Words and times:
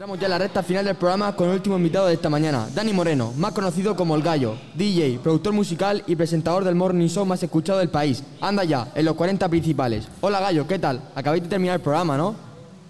Entramos 0.00 0.18
ya 0.18 0.28
en 0.28 0.30
la 0.30 0.38
recta 0.38 0.62
final 0.62 0.86
del 0.86 0.96
programa 0.96 1.36
con 1.36 1.50
el 1.50 1.56
último 1.56 1.76
invitado 1.76 2.06
de 2.06 2.14
esta 2.14 2.30
mañana, 2.30 2.66
Dani 2.74 2.90
Moreno, 2.94 3.34
más 3.36 3.52
conocido 3.52 3.94
como 3.94 4.16
El 4.16 4.22
Gallo, 4.22 4.56
DJ, 4.74 5.18
productor 5.22 5.52
musical 5.52 6.02
y 6.06 6.16
presentador 6.16 6.64
del 6.64 6.74
morning 6.74 7.06
show 7.06 7.26
más 7.26 7.42
escuchado 7.42 7.80
del 7.80 7.90
país. 7.90 8.24
Anda 8.40 8.64
ya, 8.64 8.90
en 8.94 9.04
los 9.04 9.14
40 9.14 9.46
principales. 9.50 10.08
Hola 10.22 10.40
Gallo, 10.40 10.66
¿qué 10.66 10.78
tal? 10.78 11.02
Acabáis 11.14 11.42
de 11.42 11.50
terminar 11.50 11.76
el 11.76 11.82
programa, 11.82 12.16
¿no? 12.16 12.34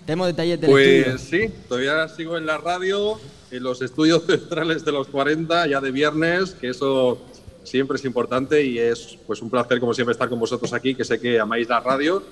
Tenemos 0.06 0.28
detalles 0.28 0.60
del 0.60 0.70
Pues 0.70 1.04
estudio. 1.08 1.48
sí, 1.48 1.54
todavía 1.68 2.06
sigo 2.06 2.38
en 2.38 2.46
la 2.46 2.58
radio, 2.58 3.18
en 3.50 3.60
los 3.64 3.82
estudios 3.82 4.24
centrales 4.28 4.84
de 4.84 4.92
los 4.92 5.08
40, 5.08 5.66
ya 5.66 5.80
de 5.80 5.90
viernes, 5.90 6.52
que 6.52 6.68
eso 6.68 7.18
siempre 7.64 7.96
es 7.96 8.04
importante 8.04 8.64
y 8.64 8.78
es 8.78 9.18
pues 9.26 9.42
un 9.42 9.50
placer 9.50 9.80
como 9.80 9.94
siempre 9.94 10.12
estar 10.12 10.28
con 10.28 10.38
vosotros 10.38 10.72
aquí, 10.72 10.94
que 10.94 11.04
sé 11.04 11.18
que 11.18 11.40
amáis 11.40 11.68
la 11.68 11.80
radio 11.80 12.22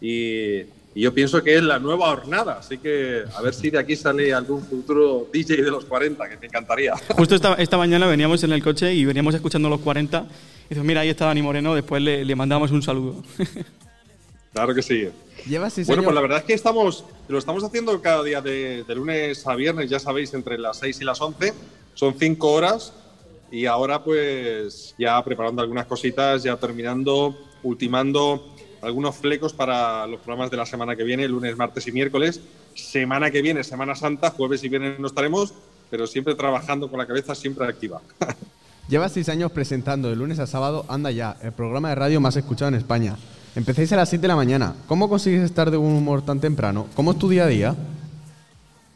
y, 0.00 0.64
y 0.94 1.02
yo 1.02 1.14
pienso 1.14 1.42
que 1.42 1.56
es 1.56 1.62
la 1.62 1.78
nueva 1.78 2.10
hornada, 2.10 2.58
así 2.58 2.78
que 2.78 3.22
a 3.34 3.42
ver 3.42 3.54
si 3.54 3.70
de 3.70 3.78
aquí 3.78 3.94
sale 3.94 4.32
algún 4.32 4.64
futuro 4.64 5.28
DJ 5.32 5.62
de 5.62 5.70
los 5.70 5.84
40, 5.84 6.28
que 6.28 6.36
me 6.38 6.46
encantaría. 6.46 6.94
Justo 7.10 7.34
esta, 7.34 7.54
esta 7.54 7.76
mañana 7.76 8.06
veníamos 8.06 8.42
en 8.42 8.52
el 8.52 8.62
coche 8.62 8.94
y 8.94 9.04
veníamos 9.04 9.34
escuchando 9.34 9.68
los 9.68 9.80
40. 9.80 10.26
Y 10.66 10.68
dices, 10.70 10.84
mira, 10.84 11.02
ahí 11.02 11.08
está 11.08 11.26
Dani 11.26 11.42
Moreno, 11.42 11.74
después 11.74 12.02
le, 12.02 12.24
le 12.24 12.34
mandamos 12.34 12.70
un 12.70 12.82
saludo. 12.82 13.22
Claro 14.52 14.74
que 14.74 14.82
sí. 14.82 15.08
Llevas 15.46 15.74
seis 15.74 15.86
Bueno, 15.86 16.02
pues 16.02 16.14
la 16.14 16.20
verdad 16.20 16.38
es 16.38 16.44
que 16.44 16.54
estamos, 16.54 17.04
lo 17.28 17.38
estamos 17.38 17.62
haciendo 17.62 18.00
cada 18.00 18.24
día 18.24 18.40
de, 18.40 18.82
de 18.82 18.94
lunes 18.94 19.46
a 19.46 19.54
viernes, 19.54 19.88
ya 19.88 20.00
sabéis, 20.00 20.34
entre 20.34 20.58
las 20.58 20.78
6 20.78 21.00
y 21.00 21.04
las 21.04 21.20
11. 21.20 21.52
Son 21.94 22.14
5 22.18 22.50
horas 22.50 22.92
y 23.50 23.66
ahora 23.66 24.02
pues 24.02 24.94
ya 24.98 25.22
preparando 25.22 25.62
algunas 25.62 25.86
cositas, 25.86 26.42
ya 26.42 26.56
terminando, 26.56 27.38
ultimando 27.62 28.54
algunos 28.82 29.16
flecos 29.16 29.52
para 29.52 30.06
los 30.06 30.20
programas 30.20 30.50
de 30.50 30.56
la 30.56 30.66
semana 30.66 30.96
que 30.96 31.04
viene, 31.04 31.28
lunes, 31.28 31.56
martes 31.56 31.86
y 31.86 31.92
miércoles. 31.92 32.40
Semana 32.74 33.30
que 33.30 33.42
viene, 33.42 33.64
Semana 33.64 33.94
Santa, 33.94 34.30
jueves 34.30 34.62
y 34.64 34.68
viernes 34.68 34.98
no 34.98 35.06
estaremos, 35.06 35.54
pero 35.90 36.06
siempre 36.06 36.34
trabajando 36.34 36.88
con 36.88 36.98
la 36.98 37.06
cabeza 37.06 37.34
siempre 37.34 37.66
activa. 37.66 38.00
Llevas 38.88 39.12
seis 39.12 39.28
años 39.28 39.52
presentando 39.52 40.08
de 40.08 40.16
lunes 40.16 40.38
a 40.38 40.46
sábado 40.46 40.86
Anda 40.88 41.10
Ya, 41.10 41.36
el 41.42 41.52
programa 41.52 41.90
de 41.90 41.94
radio 41.94 42.20
más 42.20 42.36
escuchado 42.36 42.70
en 42.70 42.74
España. 42.76 43.16
Empecéis 43.54 43.92
a 43.92 43.96
las 43.96 44.08
7 44.08 44.22
de 44.22 44.28
la 44.28 44.36
mañana. 44.36 44.76
¿Cómo 44.86 45.08
consigues 45.08 45.42
estar 45.42 45.70
de 45.70 45.76
un 45.76 45.92
humor 45.92 46.22
tan 46.22 46.40
temprano? 46.40 46.86
¿Cómo 46.94 47.12
es 47.12 47.18
tu 47.18 47.28
día 47.28 47.44
a 47.44 47.48
día? 47.48 47.74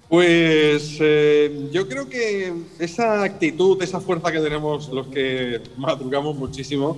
Pues 0.08 0.98
eh, 1.00 1.68
yo 1.72 1.88
creo 1.88 2.08
que 2.08 2.52
esa 2.78 3.22
actitud, 3.22 3.82
esa 3.82 4.00
fuerza 4.00 4.30
que 4.30 4.40
tenemos 4.40 4.88
los 4.90 5.06
que 5.08 5.62
madrugamos 5.76 6.36
muchísimo, 6.36 6.96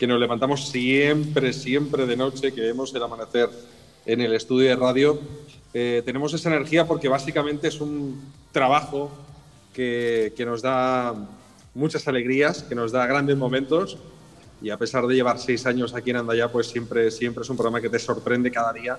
que 0.00 0.06
nos 0.06 0.18
levantamos 0.18 0.66
siempre, 0.66 1.52
siempre 1.52 2.06
de 2.06 2.16
noche, 2.16 2.54
que 2.54 2.62
vemos 2.62 2.94
el 2.94 3.02
amanecer 3.02 3.50
en 4.06 4.22
el 4.22 4.32
estudio 4.32 4.70
de 4.70 4.76
radio, 4.76 5.20
eh, 5.74 6.00
tenemos 6.06 6.32
esa 6.32 6.48
energía 6.48 6.86
porque 6.86 7.06
básicamente 7.06 7.68
es 7.68 7.82
un 7.82 8.18
trabajo 8.50 9.10
que, 9.74 10.32
que 10.34 10.46
nos 10.46 10.62
da 10.62 11.14
muchas 11.74 12.08
alegrías, 12.08 12.62
que 12.62 12.74
nos 12.74 12.92
da 12.92 13.06
grandes 13.06 13.36
momentos 13.36 13.98
y 14.62 14.70
a 14.70 14.78
pesar 14.78 15.06
de 15.06 15.16
llevar 15.16 15.38
seis 15.38 15.66
años 15.66 15.94
aquí 15.94 16.08
en 16.08 16.16
Andaya, 16.16 16.50
pues 16.50 16.68
siempre, 16.68 17.10
siempre 17.10 17.42
es 17.42 17.50
un 17.50 17.58
programa 17.58 17.82
que 17.82 17.90
te 17.90 17.98
sorprende 17.98 18.50
cada 18.50 18.72
día. 18.72 18.98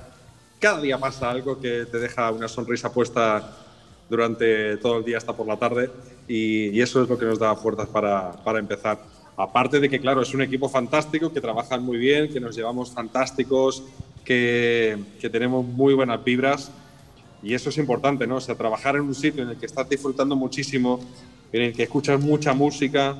Cada 0.59 0.79
día 0.81 0.99
pasa 0.99 1.31
algo 1.31 1.59
que 1.59 1.87
te 1.87 1.97
deja 1.97 2.29
una 2.29 2.47
sonrisa 2.47 2.93
puesta 2.93 3.57
durante 4.07 4.77
todo 4.77 4.99
el 4.99 5.03
día 5.03 5.17
hasta 5.17 5.35
por 5.35 5.47
la 5.47 5.57
tarde 5.57 5.89
y, 6.27 6.69
y 6.69 6.79
eso 6.79 7.01
es 7.01 7.09
lo 7.09 7.17
que 7.17 7.25
nos 7.25 7.39
da 7.39 7.55
fuerzas 7.55 7.87
para, 7.87 8.33
para 8.43 8.59
empezar. 8.59 8.99
Aparte 9.37 9.79
de 9.79 9.89
que, 9.89 9.99
claro, 9.99 10.21
es 10.21 10.33
un 10.33 10.41
equipo 10.41 10.69
fantástico, 10.69 11.31
que 11.33 11.41
trabajan 11.41 11.83
muy 11.83 11.97
bien, 11.97 12.29
que 12.31 12.39
nos 12.39 12.55
llevamos 12.55 12.91
fantásticos, 12.91 13.83
que, 14.25 14.97
que 15.19 15.29
tenemos 15.29 15.65
muy 15.65 15.93
buenas 15.93 16.23
vibras 16.23 16.71
y 17.43 17.53
eso 17.55 17.69
es 17.69 17.77
importante, 17.77 18.27
¿no? 18.27 18.35
O 18.35 18.41
sea, 18.41 18.55
trabajar 18.55 18.95
en 18.95 19.01
un 19.01 19.15
sitio 19.15 19.41
en 19.43 19.49
el 19.49 19.57
que 19.57 19.65
estás 19.65 19.89
disfrutando 19.89 20.35
muchísimo, 20.35 20.99
en 21.51 21.61
el 21.63 21.73
que 21.73 21.83
escuchas 21.83 22.21
mucha 22.21 22.53
música, 22.53 23.15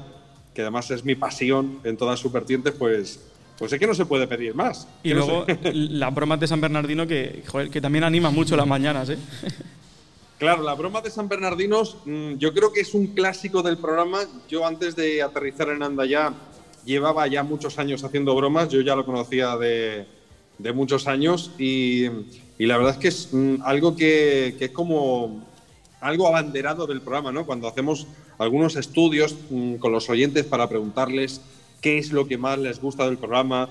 que 0.54 0.62
además 0.62 0.92
es 0.92 1.04
mi 1.04 1.16
pasión 1.16 1.80
en 1.84 1.98
todas 1.98 2.20
sus 2.20 2.32
vertientes, 2.32 2.74
pues, 2.78 3.20
pues 3.58 3.74
es 3.74 3.80
que 3.80 3.88
no 3.88 3.94
se 3.96 4.06
puede 4.06 4.28
pedir 4.28 4.54
más. 4.54 4.88
Y 5.02 5.10
Que 5.10 5.16
no 5.16 5.26
luego 5.26 5.46
se- 5.46 5.74
las 5.74 6.14
bromas 6.14 6.40
de 6.40 6.48
San 6.48 6.62
Bernardino 6.62 7.08
que, 7.08 7.42
joder, 7.48 7.70
que 7.72 7.82
también 7.82 8.04
animan 8.04 8.34
mucho 8.36 8.56
las 8.56 8.68
mañanas, 8.68 9.10
¿eh? 9.10 9.18
Claro, 10.42 10.64
la 10.64 10.74
broma 10.74 11.02
de 11.02 11.12
San 11.12 11.30
Bernardinos, 11.30 11.98
mm, 12.04 12.38
yo 12.38 12.52
creo 12.52 12.74
que 12.74 12.80
es 12.80 12.96
un 12.96 13.14
clásico 13.14 13.62
del 13.62 13.78
programa. 13.78 14.22
Yo 14.50 14.66
antes 14.66 14.96
de 14.96 15.22
aterrizar 15.22 15.70
en 15.70 15.84
Andayá 15.84 16.34
llevaba 16.84 17.28
ya 17.28 17.44
muchos 17.44 17.78
años 17.78 18.04
haciendo 18.04 18.34
bromas, 18.34 18.68
yo 18.70 18.82
ya 18.82 18.96
lo 18.96 19.06
conocía 19.06 19.56
de, 19.56 20.08
de 20.58 20.74
muchos 20.74 21.06
años 21.06 21.52
y, 21.60 22.06
y 22.58 22.66
la 22.66 22.78
verdad 22.78 22.94
es 22.94 22.98
que 22.98 23.08
es 23.10 23.30
mm, 23.32 23.58
algo 23.64 23.96
que, 23.96 24.56
que 24.58 24.66
es 24.66 24.72
como 24.72 25.46
algo 26.00 26.28
abanderado 26.28 26.88
del 26.88 27.02
programa, 27.02 27.32
¿no? 27.32 27.46
Cuando 27.46 27.68
hacemos 27.68 28.08
algunos 28.40 28.76
estudios 28.78 29.36
mm, 29.52 29.76
con 29.76 29.92
los 29.92 30.10
oyentes 30.10 30.48
para 30.48 30.68
preguntarles 30.68 31.40
qué 31.82 32.00
es 32.00 32.12
lo 32.12 32.28
que 32.28 32.40
más 32.40 32.58
les 32.58 32.82
gusta 32.82 33.06
del 33.06 33.20
programa, 33.20 33.70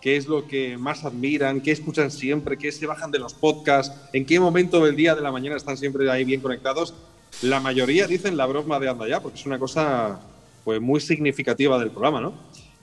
qué 0.00 0.16
es 0.16 0.26
lo 0.26 0.46
que 0.46 0.76
más 0.78 1.04
admiran, 1.04 1.60
qué 1.60 1.70
escuchan 1.72 2.10
siempre, 2.10 2.56
qué 2.56 2.72
se 2.72 2.86
bajan 2.86 3.10
de 3.10 3.18
los 3.18 3.34
podcasts, 3.34 3.94
en 4.12 4.24
qué 4.26 4.40
momento 4.40 4.84
del 4.84 4.96
día 4.96 5.14
de 5.14 5.20
la 5.20 5.30
mañana 5.32 5.56
están 5.56 5.76
siempre 5.76 6.10
ahí 6.10 6.24
bien 6.24 6.40
conectados. 6.40 6.94
La 7.42 7.60
mayoría 7.60 8.06
dicen 8.06 8.36
la 8.36 8.46
broma 8.46 8.78
de 8.80 8.88
Anda 8.88 9.06
Ya, 9.08 9.20
porque 9.20 9.38
es 9.38 9.46
una 9.46 9.58
cosa 9.58 10.20
pues 10.64 10.80
muy 10.80 11.00
significativa 11.00 11.78
del 11.78 11.90
programa, 11.90 12.20
¿no? 12.20 12.34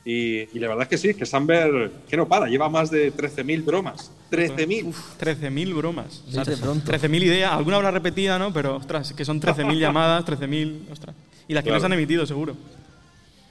Y, 0.05 0.47
y 0.55 0.59
la 0.59 0.69
verdad 0.69 0.83
es 0.83 0.87
que 0.87 0.97
sí, 0.97 1.13
que 1.13 1.25
Samber, 1.25 1.91
que 2.07 2.15
no 2.15 2.27
para, 2.29 2.47
lleva 2.47 2.69
más 2.69 2.89
de 2.89 3.13
13.000 3.13 3.65
bromas. 3.65 4.09
13.000. 4.31 4.93
13.000 5.19 5.75
bromas. 5.75 6.23
O 6.27 6.31
sea, 6.31 6.45
Dice 6.45 6.61
pronto. 6.61 6.89
13.000 6.89 7.23
ideas. 7.23 7.51
Alguna 7.51 7.75
habrá 7.75 7.91
repetida, 7.91 8.39
¿no? 8.39 8.53
Pero, 8.53 8.77
ostras, 8.77 9.11
que 9.11 9.25
son 9.25 9.41
13.000 9.41 9.77
llamadas, 9.79 10.23
13.000. 10.25 10.91
Ostras. 10.93 11.13
Y 11.49 11.53
las 11.53 11.63
que 11.63 11.69
no 11.69 11.73
Claro. 11.73 11.79
se 11.81 11.85
han 11.87 11.93
emitido, 11.93 12.25
seguro. 12.25 12.55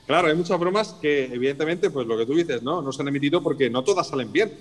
Claro, 0.07 0.29
hay 0.29 0.35
muchas 0.35 0.59
bromas 0.59 0.95
que, 1.01 1.25
evidentemente, 1.25 1.91
pues 1.91 2.07
lo 2.07 2.17
que 2.17 2.27
tú 2.27 2.35
dices, 2.35 2.63
¿no? 2.63 2.81
No 2.81 2.93
se 2.93 3.03
han 3.03 3.09
emitido 3.09 3.43
porque 3.43 3.69
no 3.69 3.83
todas 3.83 4.07
salen 4.07 4.31
bien. 4.31 4.53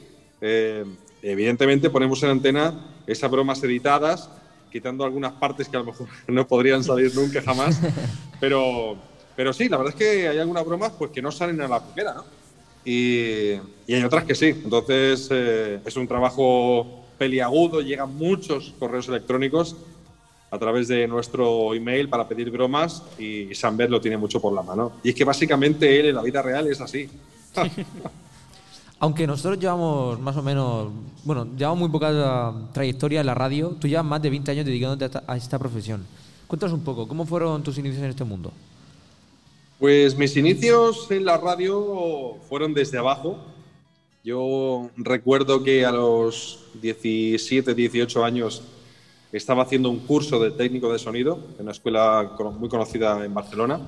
Eh, 0.42 0.84
evidentemente, 1.22 1.90
ponemos 1.92 2.22
en 2.24 2.32
antena 2.32 2.74
esas 3.06 3.30
bromas 3.30 3.64
editadas, 3.64 4.30
quitando 4.72 5.06
algunas 5.06 5.34
partes 5.34 5.70
que 5.70 5.78
a 5.78 5.82
lo 5.82 5.86
mejor 5.86 6.08
no 6.28 6.48
podrían 6.48 6.84
salir 6.84 7.14
nunca 7.16 7.42
jamás. 7.44 7.80
Pero, 8.40 8.98
pero 9.36 9.54
sí, 9.54 9.70
la 9.70 9.78
verdad 9.78 9.94
es 9.94 10.00
que 10.00 10.28
hay 10.28 10.40
algunas 10.40 10.66
bromas 10.66 10.94
pues, 10.98 11.12
que 11.12 11.22
no 11.22 11.32
salen 11.32 11.62
a 11.62 11.68
la 11.68 11.84
primera, 11.84 12.16
¿no? 12.16 12.26
Y, 12.84 13.54
y 13.88 13.94
hay 13.94 14.04
otras 14.04 14.26
que 14.26 14.36
sí. 14.36 14.48
Entonces, 14.48 15.28
eh, 15.32 15.80
es 15.86 15.96
un 15.96 16.08
trabajo 16.08 17.06
peliagudo, 17.18 17.82
llegan 17.82 18.16
muchos 18.16 18.74
correos 18.80 19.08
electrónicos 19.08 19.76
a 20.56 20.60
través 20.60 20.88
de 20.88 21.08
nuestro 21.08 21.74
email 21.74 22.10
para 22.10 22.28
pedir 22.28 22.50
bromas 22.50 23.04
y 23.20 23.54
Samber 23.54 23.90
lo 23.90 24.02
tiene 24.02 24.18
mucho 24.18 24.42
por 24.42 24.54
la 24.54 24.62
mano. 24.62 24.94
Y 25.04 25.10
es 25.10 25.16
que 25.16 25.24
básicamente 25.24 26.00
él 26.00 26.08
en 26.08 26.16
la 26.16 26.22
vida 26.22 26.42
real 26.42 26.68
es 26.68 26.82
así. 26.82 27.10
Aunque 29.00 29.28
nosotros 29.28 29.60
llevamos 29.60 30.20
más 30.20 30.38
o 30.38 30.42
menos, 30.42 30.90
bueno, 31.24 31.48
llevamos 31.58 31.80
muy 31.80 31.90
poca 31.90 32.50
uh, 32.50 32.74
trayectoria 32.74 33.20
en 33.20 33.26
la 33.26 33.36
radio, 33.36 33.76
tú 33.80 33.88
llevas 33.88 34.06
más 34.06 34.22
de 34.22 34.30
20 34.30 34.52
años 34.52 34.66
dedicándote 34.66 35.04
a 35.04 35.08
esta, 35.08 35.24
a 35.28 35.38
esta 35.38 35.60
profesión. 35.60 36.06
Cuéntanos 36.48 36.74
un 36.74 36.84
poco, 36.84 37.08
¿cómo 37.08 37.26
fueron 37.26 37.62
tus 37.62 37.78
inicios 37.78 38.02
en 38.04 38.10
este 38.10 38.24
mundo? 38.24 38.52
Pues 39.80 40.18
mis 40.18 40.38
inicios 40.38 41.12
en 41.12 41.26
la 41.26 41.38
radio 41.38 42.38
fueron 42.48 42.74
desde 42.74 42.98
abajo. 42.98 43.38
Yo 44.24 44.90
recuerdo 44.96 45.62
que 45.62 45.86
a 45.86 45.92
los 45.92 46.60
17, 46.82 47.76
18 47.76 48.24
años 48.24 48.64
estaba 49.38 49.64
haciendo 49.64 49.90
un 49.90 50.00
curso 50.00 50.40
de 50.40 50.52
técnico 50.52 50.92
de 50.92 51.00
sonido 51.00 51.40
en 51.58 51.64
una 51.64 51.72
escuela 51.72 52.32
muy 52.58 52.70
conocida 52.70 53.24
en 53.26 53.34
Barcelona. 53.34 53.80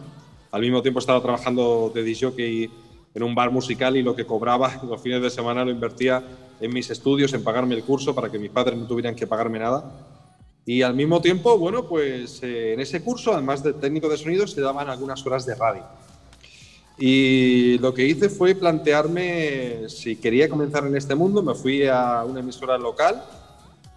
Al 0.51 0.61
mismo 0.61 0.81
tiempo 0.81 0.99
estaba 0.99 1.21
trabajando 1.21 1.91
de 1.93 2.03
disjockey 2.03 2.69
en 3.13 3.23
un 3.23 3.33
bar 3.33 3.51
musical 3.51 3.95
y 3.97 4.03
lo 4.03 4.15
que 4.15 4.25
cobraba 4.25 4.81
los 4.89 5.01
fines 5.01 5.21
de 5.21 5.29
semana 5.29 5.63
lo 5.65 5.71
invertía 5.71 6.23
en 6.59 6.73
mis 6.73 6.89
estudios, 6.89 7.33
en 7.33 7.43
pagarme 7.43 7.75
el 7.75 7.83
curso 7.83 8.13
para 8.13 8.29
que 8.31 8.39
mis 8.39 8.49
padres 8.49 8.77
no 8.77 8.87
tuvieran 8.87 9.15
que 9.15 9.27
pagarme 9.27 9.59
nada. 9.59 9.91
Y 10.65 10.81
al 10.81 10.93
mismo 10.93 11.21
tiempo, 11.21 11.57
bueno, 11.57 11.87
pues 11.87 12.43
eh, 12.43 12.73
en 12.73 12.81
ese 12.81 13.01
curso, 13.01 13.31
además 13.31 13.63
de 13.63 13.73
técnico 13.73 14.09
de 14.09 14.17
sonido, 14.17 14.47
se 14.47 14.59
daban 14.59 14.89
algunas 14.89 15.25
horas 15.25 15.45
de 15.45 15.55
radio. 15.55 15.83
Y 16.99 17.77
lo 17.77 17.93
que 17.93 18.05
hice 18.05 18.27
fue 18.27 18.55
plantearme 18.55 19.87
si 19.87 20.15
quería 20.15 20.49
comenzar 20.49 20.85
en 20.85 20.95
este 20.95 21.15
mundo. 21.15 21.43
Me 21.43 21.53
fui 21.53 21.87
a 21.87 22.25
una 22.25 22.39
emisora 22.39 22.77
local, 22.77 23.23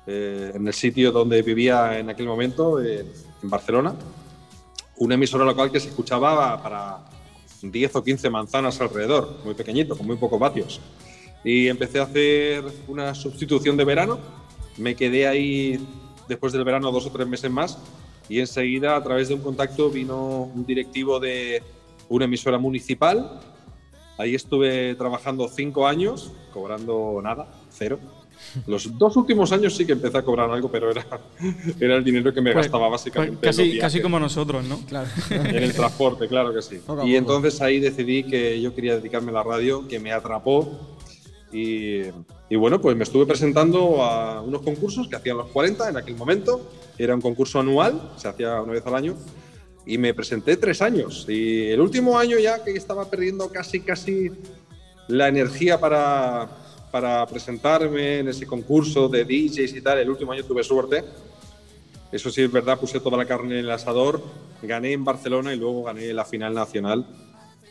eh, 0.06 0.52
en 0.54 0.66
el 0.66 0.72
sitio 0.72 1.12
donde 1.12 1.42
vivía 1.42 1.98
en 1.98 2.10
aquel 2.10 2.26
momento, 2.26 2.82
eh, 2.82 3.04
en 3.42 3.50
Barcelona. 3.50 3.94
Una 4.98 5.14
emisora 5.14 5.44
local 5.44 5.70
que 5.70 5.80
se 5.80 5.88
escuchaba 5.88 6.62
para 6.62 6.98
10 7.62 7.96
o 7.96 8.04
15 8.04 8.30
manzanas 8.30 8.80
alrededor, 8.80 9.38
muy 9.44 9.54
pequeñito, 9.54 9.96
con 9.96 10.06
muy 10.06 10.16
pocos 10.16 10.38
vatios. 10.38 10.80
Y 11.44 11.68
empecé 11.68 12.00
a 12.00 12.04
hacer 12.04 12.64
una 12.88 13.14
sustitución 13.14 13.76
de 13.76 13.84
verano. 13.84 14.18
Me 14.76 14.94
quedé 14.94 15.26
ahí 15.26 15.78
después 16.28 16.52
del 16.52 16.64
verano 16.64 16.92
dos 16.92 17.06
o 17.06 17.10
tres 17.10 17.26
meses 17.26 17.50
más 17.50 17.78
y 18.28 18.38
enseguida 18.38 18.96
a 18.96 19.02
través 19.02 19.28
de 19.28 19.34
un 19.34 19.40
contacto 19.40 19.90
vino 19.90 20.50
un 20.54 20.64
directivo 20.64 21.18
de 21.18 21.62
una 22.08 22.26
emisora 22.26 22.58
municipal. 22.58 23.40
Ahí 24.16 24.34
estuve 24.34 24.94
trabajando 24.94 25.48
cinco 25.48 25.86
años, 25.86 26.32
cobrando 26.52 27.20
nada, 27.22 27.50
cero. 27.70 27.98
Los 28.66 28.98
dos 28.98 29.16
últimos 29.16 29.52
años 29.52 29.76
sí 29.76 29.86
que 29.86 29.92
empecé 29.92 30.18
a 30.18 30.22
cobrar 30.22 30.50
algo, 30.50 30.70
pero 30.70 30.90
era, 30.90 31.04
era 31.80 31.96
el 31.96 32.04
dinero 32.04 32.32
que 32.34 32.40
me 32.40 32.52
Pues- 32.52 32.66
gastaba 32.66 32.88
pues 32.88 33.00
básicamente. 33.00 33.34
en 33.34 33.40
casi, 33.40 33.78
casi 33.78 34.00
como 34.02 34.18
nosotros, 34.18 34.64
¿no? 34.64 34.78
Claro. 34.86 35.08
En 35.30 35.56
el 35.56 35.72
transporte, 35.72 36.26
claro 36.28 36.52
que 36.52 36.62
sí. 36.62 36.80
Y 37.04 37.16
entonces 37.16 37.60
ahí 37.60 37.80
decidí 37.80 38.24
que 38.24 38.60
yo 38.60 38.74
quería 38.74 38.96
dedicarme 38.96 39.30
a 39.30 39.34
la 39.34 39.42
radio, 39.42 39.86
que 39.86 39.98
me 40.00 40.12
atrapó. 40.12 40.96
Y, 41.52 42.02
y 42.48 42.56
bueno, 42.56 42.80
pues 42.80 42.96
me 42.96 43.04
estuve 43.04 43.26
presentando 43.26 44.02
a 44.04 44.40
unos 44.40 44.62
concursos 44.62 45.08
que 45.08 45.16
hacían 45.16 45.36
los 45.36 45.48
40 45.48 45.88
en 45.90 45.96
aquel 45.96 46.16
momento. 46.16 46.70
Era 46.98 47.14
un 47.14 47.20
concurso 47.20 47.58
anual, 47.60 48.12
se 48.16 48.28
hacía 48.28 48.60
una 48.62 48.72
vez 48.72 48.86
al 48.86 48.94
año. 48.94 49.16
Y 49.86 49.98
me 49.98 50.12
presenté 50.14 50.56
tres 50.56 50.82
años. 50.82 51.24
Y 51.28 51.66
el 51.70 51.80
último 51.80 52.18
año 52.18 52.38
ya 52.38 52.62
que 52.62 52.72
estaba 52.72 53.08
perdiendo 53.10 53.48
casi, 53.48 53.80
casi 53.80 54.30
la 55.08 55.26
energía 55.26 55.80
para, 55.80 56.48
para 56.90 57.24
presentarme 57.26 58.18
en 58.20 58.28
ese 58.28 58.46
concurso 58.46 59.08
de 59.08 59.24
DJs 59.24 59.74
y 59.74 59.80
tal, 59.80 59.98
el 59.98 60.10
último 60.10 60.32
año 60.32 60.44
tuve 60.44 60.64
suerte. 60.64 61.04
Eso 62.10 62.30
sí 62.30 62.42
es 62.42 62.50
verdad, 62.50 62.78
puse 62.78 62.98
toda 62.98 63.16
la 63.16 63.24
carne 63.24 63.60
en 63.60 63.64
el 63.66 63.70
asador, 63.70 64.20
gané 64.62 64.92
en 64.92 65.04
Barcelona 65.04 65.54
y 65.54 65.56
luego 65.56 65.84
gané 65.84 66.12
la 66.12 66.24
final 66.24 66.52
nacional 66.54 67.06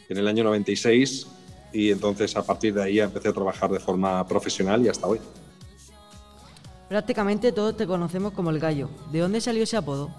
en 0.07 0.17
el 0.17 0.27
año 0.27 0.43
96 0.45 1.27
y 1.73 1.91
entonces 1.91 2.35
a 2.37 2.43
partir 2.43 2.73
de 2.73 2.83
ahí 2.83 2.99
empecé 2.99 3.27
a 3.27 3.33
trabajar 3.33 3.69
de 3.69 3.79
forma 3.79 4.25
profesional 4.25 4.83
y 4.85 4.87
hasta 4.87 5.05
hoy. 5.07 5.19
Prácticamente 6.87 7.51
todos 7.51 7.75
te 7.77 7.85
conocemos 7.85 8.31
como 8.33 8.49
el 8.49 8.59
gallo. 8.59 8.89
¿De 9.11 9.19
dónde 9.19 9.41
salió 9.41 9.61
ese 9.63 9.77
apodo? 9.77 10.09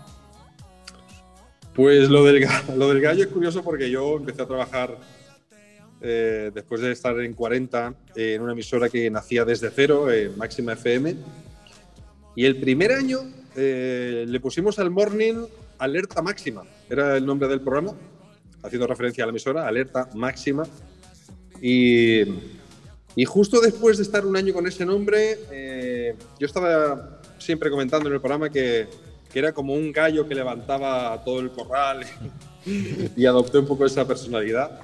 Pues 1.75 2.09
lo 2.11 2.23
del, 2.25 2.45
ga- 2.47 2.75
lo 2.77 2.89
del 2.91 3.01
gallo 3.01 3.25
es 3.25 3.31
curioso 3.31 3.63
porque 3.65 3.91
yo 3.91 4.17
empecé 4.17 4.43
a 4.43 4.47
trabajar 4.47 4.99
eh, 6.01 6.51
después 6.55 6.81
de 6.81 6.93
estar 6.93 7.19
en 7.21 7.35
40 7.35 7.95
eh, 8.15 8.35
en 8.35 8.43
una 8.43 8.53
emisora 8.53 8.89
que 8.89 9.11
nacía 9.11 9.45
desde 9.45 9.71
cero, 9.71 10.11
en 10.11 10.37
Máxima 10.39 10.73
FM. 10.73 11.17
Y 12.37 12.45
el 12.45 12.59
primer 12.61 12.93
año 12.93 13.21
eh, 13.57 14.25
le 14.27 14.41
pusimos 14.41 14.79
al 14.79 14.91
morning 14.91 15.45
Alerta 15.79 16.23
Máxima, 16.23 16.63
era 16.89 17.17
el 17.17 17.27
nombre 17.27 17.49
del 17.49 17.61
programa, 17.61 17.95
haciendo 18.63 18.87
referencia 18.87 19.25
a 19.25 19.27
la 19.27 19.31
emisora, 19.31 19.67
Alerta 19.67 20.09
Máxima. 20.15 20.65
Y, 21.61 22.23
y 23.17 23.25
justo 23.25 23.61
después 23.61 23.97
de 23.97 24.05
estar 24.05 24.25
un 24.25 24.37
año 24.37 24.53
con 24.53 24.67
ese 24.67 24.87
nombre, 24.87 25.39
eh, 25.51 26.15
yo 26.39 26.47
estaba 26.47 27.21
siempre 27.39 27.71
comentando 27.71 28.09
en 28.09 28.15
el 28.15 28.21
programa 28.21 28.51
que, 28.51 28.89
que 29.33 29.39
era 29.39 29.53
como 29.53 29.75
un 29.75 29.93
gallo 29.93 30.27
que 30.27 30.35
levantaba 30.35 31.23
todo 31.25 31.41
el 31.41 31.51
corral 31.51 32.07
y 33.17 33.27
adopté 33.27 33.59
un 33.59 33.67
poco 33.67 33.87
esa 33.87 34.07
personalidad. 34.07 34.81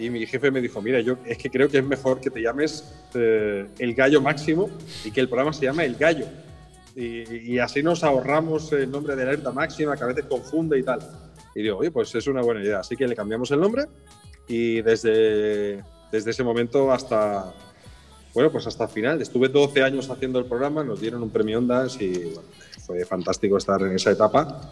Y 0.00 0.08
mi 0.08 0.26
jefe 0.26 0.50
me 0.50 0.62
dijo, 0.62 0.80
mira, 0.80 0.98
yo 1.00 1.18
es 1.26 1.36
que 1.36 1.50
creo 1.50 1.68
que 1.68 1.76
es 1.76 1.84
mejor 1.84 2.22
que 2.22 2.30
te 2.30 2.40
llames 2.40 2.90
eh, 3.12 3.66
el 3.78 3.94
gallo 3.94 4.22
máximo 4.22 4.70
y 5.04 5.10
que 5.10 5.20
el 5.20 5.28
programa 5.28 5.52
se 5.52 5.66
llame 5.66 5.84
El 5.84 5.96
Gallo. 5.96 6.24
Y, 6.96 7.52
y 7.52 7.58
así 7.58 7.82
nos 7.82 8.02
ahorramos 8.02 8.72
el 8.72 8.90
nombre 8.90 9.14
de 9.14 9.24
alerta 9.24 9.52
máxima, 9.52 9.94
que 9.98 10.04
a 10.04 10.06
veces 10.06 10.24
confunde 10.24 10.78
y 10.78 10.82
tal. 10.82 11.00
Y 11.54 11.62
digo, 11.62 11.76
oye, 11.76 11.90
pues 11.90 12.14
es 12.14 12.26
una 12.28 12.40
buena 12.40 12.62
idea. 12.62 12.80
Así 12.80 12.96
que 12.96 13.06
le 13.06 13.14
cambiamos 13.14 13.50
el 13.50 13.60
nombre 13.60 13.84
y 14.48 14.80
desde, 14.80 15.84
desde 16.10 16.30
ese 16.30 16.42
momento 16.42 16.90
hasta, 16.90 17.52
bueno, 18.32 18.50
pues 18.50 18.66
hasta 18.66 18.88
final. 18.88 19.20
Estuve 19.20 19.48
12 19.48 19.82
años 19.82 20.08
haciendo 20.08 20.38
el 20.38 20.46
programa, 20.46 20.82
nos 20.82 20.98
dieron 20.98 21.22
un 21.22 21.28
premio 21.28 21.58
Ondas 21.58 22.00
y 22.00 22.10
bueno, 22.24 22.48
fue 22.86 23.04
fantástico 23.04 23.58
estar 23.58 23.82
en 23.82 23.92
esa 23.96 24.12
etapa. 24.12 24.62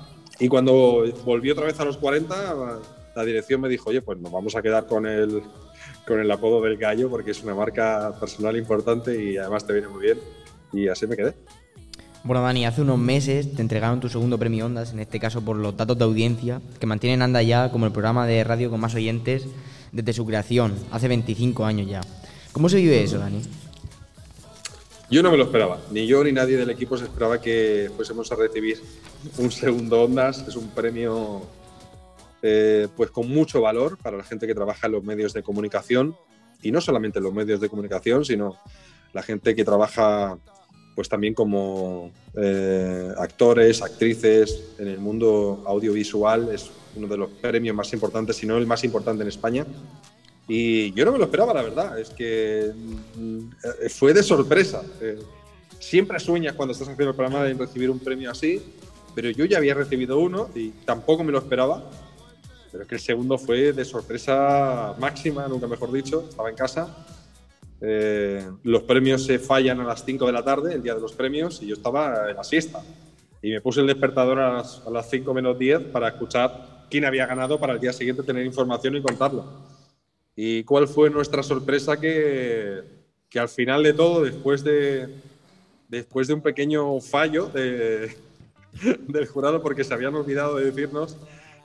Y 0.40 0.48
cuando 0.48 1.04
volví 1.26 1.50
otra 1.50 1.66
vez 1.66 1.78
a 1.81 1.84
los 1.84 1.98
40, 1.98 2.78
la 3.19 3.25
dirección 3.25 3.61
me 3.61 3.69
dijo, 3.69 3.91
oye, 3.91 4.00
pues 4.00 4.17
nos 4.20 4.31
vamos 4.31 4.55
a 4.55 4.62
quedar 4.62 4.87
con 4.87 5.05
el, 5.05 5.43
con 6.06 6.20
el 6.20 6.31
apodo 6.31 6.62
del 6.62 6.76
gallo 6.76 7.11
porque 7.11 7.32
es 7.32 7.43
una 7.43 7.53
marca 7.53 8.15
personal 8.20 8.56
importante 8.56 9.20
y 9.20 9.37
además 9.37 9.67
te 9.67 9.73
viene 9.73 9.88
muy 9.88 10.03
bien. 10.03 10.19
Y 10.73 10.87
así 10.87 11.09
me 11.09 11.17
quedé. 11.17 11.35
Bueno, 12.23 12.43
Dani, 12.43 12.65
hace 12.65 12.82
unos 12.82 12.99
meses 12.99 13.53
te 13.56 13.61
entregaron 13.61 13.99
tu 13.99 14.09
segundo 14.09 14.38
premio 14.38 14.67
Ondas, 14.67 14.93
en 14.93 15.00
este 15.00 15.19
caso 15.19 15.41
por 15.43 15.56
los 15.56 15.76
datos 15.76 15.99
de 15.99 16.05
audiencia, 16.05 16.61
que 16.79 16.87
mantienen 16.87 17.23
Anda 17.23 17.43
ya 17.43 17.73
como 17.73 17.87
el 17.87 17.93
programa 17.93 18.25
de 18.25 18.44
radio 18.44 18.70
con 18.70 18.79
más 18.79 18.94
oyentes 18.94 19.49
desde 19.91 20.12
su 20.12 20.25
creación, 20.25 20.76
hace 20.93 21.09
25 21.09 21.65
años 21.65 21.88
ya. 21.88 22.03
¿Cómo 22.53 22.69
se 22.69 22.76
vive 22.76 23.03
eso, 23.03 23.19
Dani? 23.19 23.43
Yo 25.11 25.25
no 25.25 25.32
me 25.32 25.38
lo 25.38 25.44
esperaba, 25.44 25.81
ni 25.91 26.06
yo 26.06 26.23
ni 26.23 26.31
nadie 26.31 26.56
del 26.56 26.70
equipo 26.70 26.97
se 26.97 27.05
esperaba 27.05 27.41
que 27.41 27.91
fuésemos 27.97 28.31
a 28.31 28.37
recibir 28.37 28.81
un 29.38 29.50
segundo 29.50 30.03
Ondas. 30.03 30.44
Es 30.47 30.55
un 30.55 30.69
premio 30.69 31.57
eh, 32.43 32.88
pues 32.96 33.11
con 33.11 33.29
mucho 33.29 33.61
valor 33.61 33.99
para 33.99 34.17
la 34.17 34.25
gente 34.25 34.46
que 34.46 34.55
trabaja 34.55 34.87
en 34.87 34.93
los 34.93 35.05
medios 35.05 35.32
de 35.32 35.43
comunicación 35.43 36.17
y 36.62 36.70
no 36.70 36.81
solamente 36.81 37.19
en 37.19 37.25
los 37.25 37.35
medios 37.35 37.61
de 37.61 37.69
comunicación, 37.69 38.25
sino 38.25 38.56
la 39.12 39.23
gente 39.23 39.55
que 39.55 39.64
trabaja 39.64 40.38
pues 40.94 41.08
también 41.08 41.32
como 41.32 42.11
eh, 42.35 43.12
actores, 43.19 43.82
actrices 43.82 44.75
en 44.79 44.88
el 44.88 44.99
mundo 44.99 45.62
audiovisual. 45.67 46.49
Es 46.52 46.70
uno 46.96 47.06
de 47.06 47.17
los 47.17 47.31
premios 47.31 47.75
más 47.76 47.93
importantes, 47.93 48.37
si 48.37 48.46
no 48.46 48.56
el 48.56 48.67
más 48.67 48.82
importante 48.82 49.23
en 49.23 49.29
España. 49.29 49.64
Y 50.49 50.93
yo 50.94 51.05
no 51.05 51.12
me 51.12 51.19
lo 51.19 51.25
esperaba, 51.25 51.55
la 51.55 51.62
verdad. 51.62 51.99
Es 52.00 52.11
que 52.11 52.73
mm, 53.17 53.38
eh, 53.84 53.88
fue 53.88 54.12
de 54.12 54.25
sorpresa. 54.25 54.82
Siempre 55.79 56.19
sueñas 56.19 56.55
cuando 56.55 56.73
estás 56.73 56.88
haciendo 56.88 57.11
el 57.11 57.17
programa 57.17 57.49
en 57.49 57.58
recibir 57.58 57.91
un 57.91 58.00
premio 58.00 58.32
así, 58.32 58.61
pero 59.14 59.31
yo 59.31 59.44
ya 59.44 59.58
había 59.58 59.75
recibido 59.75 60.19
uno 60.19 60.49
y 60.55 60.70
tampoco 60.84 61.23
me 61.23 61.31
lo 61.31 61.38
esperaba. 61.38 61.88
Pero 62.70 62.82
es 62.82 62.88
que 62.88 62.94
el 62.97 63.00
segundo 63.00 63.38
fue 63.38 63.73
de 63.73 63.85
sorpresa 63.85 64.94
máxima, 64.99 65.49
nunca 65.49 65.67
mejor 65.67 65.91
dicho. 65.93 66.26
Estaba 66.29 66.50
en 66.50 66.56
casa. 66.56 67.06
Eh, 67.81 68.44
los 68.65 68.82
premios 68.82 69.25
se 69.25 69.38
fallan 69.38 69.81
a 69.81 69.85
las 69.85 70.05
5 70.05 70.26
de 70.26 70.32
la 70.32 70.44
tarde, 70.44 70.75
el 70.75 70.82
día 70.82 70.94
de 70.94 71.00
los 71.00 71.12
premios, 71.12 71.62
y 71.62 71.67
yo 71.69 71.75
estaba 71.75 72.31
en 72.31 72.37
la 72.37 72.44
siesta. 72.44 72.82
Y 73.41 73.50
me 73.53 73.61
puse 73.61 73.81
el 73.81 73.87
despertador 73.87 74.38
a 74.41 74.55
las, 74.55 74.82
a 74.87 74.91
las 74.91 75.09
5 75.09 75.32
menos 75.32 75.59
10 75.59 75.81
para 75.93 76.09
escuchar 76.09 76.87
quién 76.91 77.05
había 77.05 77.26
ganado 77.26 77.59
para 77.61 77.75
el 77.75 77.81
día 77.81 77.93
siguiente 77.93 78.23
tener 78.23 78.44
información 78.44 78.97
y 78.97 79.03
contarlo. 79.03 79.44
¿Y 80.35 80.65
cuál 80.65 80.88
fue 80.88 81.09
nuestra 81.11 81.43
sorpresa? 81.43 81.99
Que, 82.00 82.82
que 83.29 83.38
al 83.38 83.49
final 83.49 83.82
de 83.82 83.93
todo, 83.93 84.23
después 84.25 84.65
de, 84.65 85.09
después 85.88 86.26
de 86.29 86.35
un 86.35 86.43
pequeño 86.43 87.00
fallo 87.00 87.47
de- 87.47 88.15
del 89.09 89.26
jurado, 89.26 89.62
porque 89.62 89.85
se 89.85 89.94
habían 89.94 90.15
olvidado 90.15 90.56
de 90.56 90.67
decirnos 90.67 91.17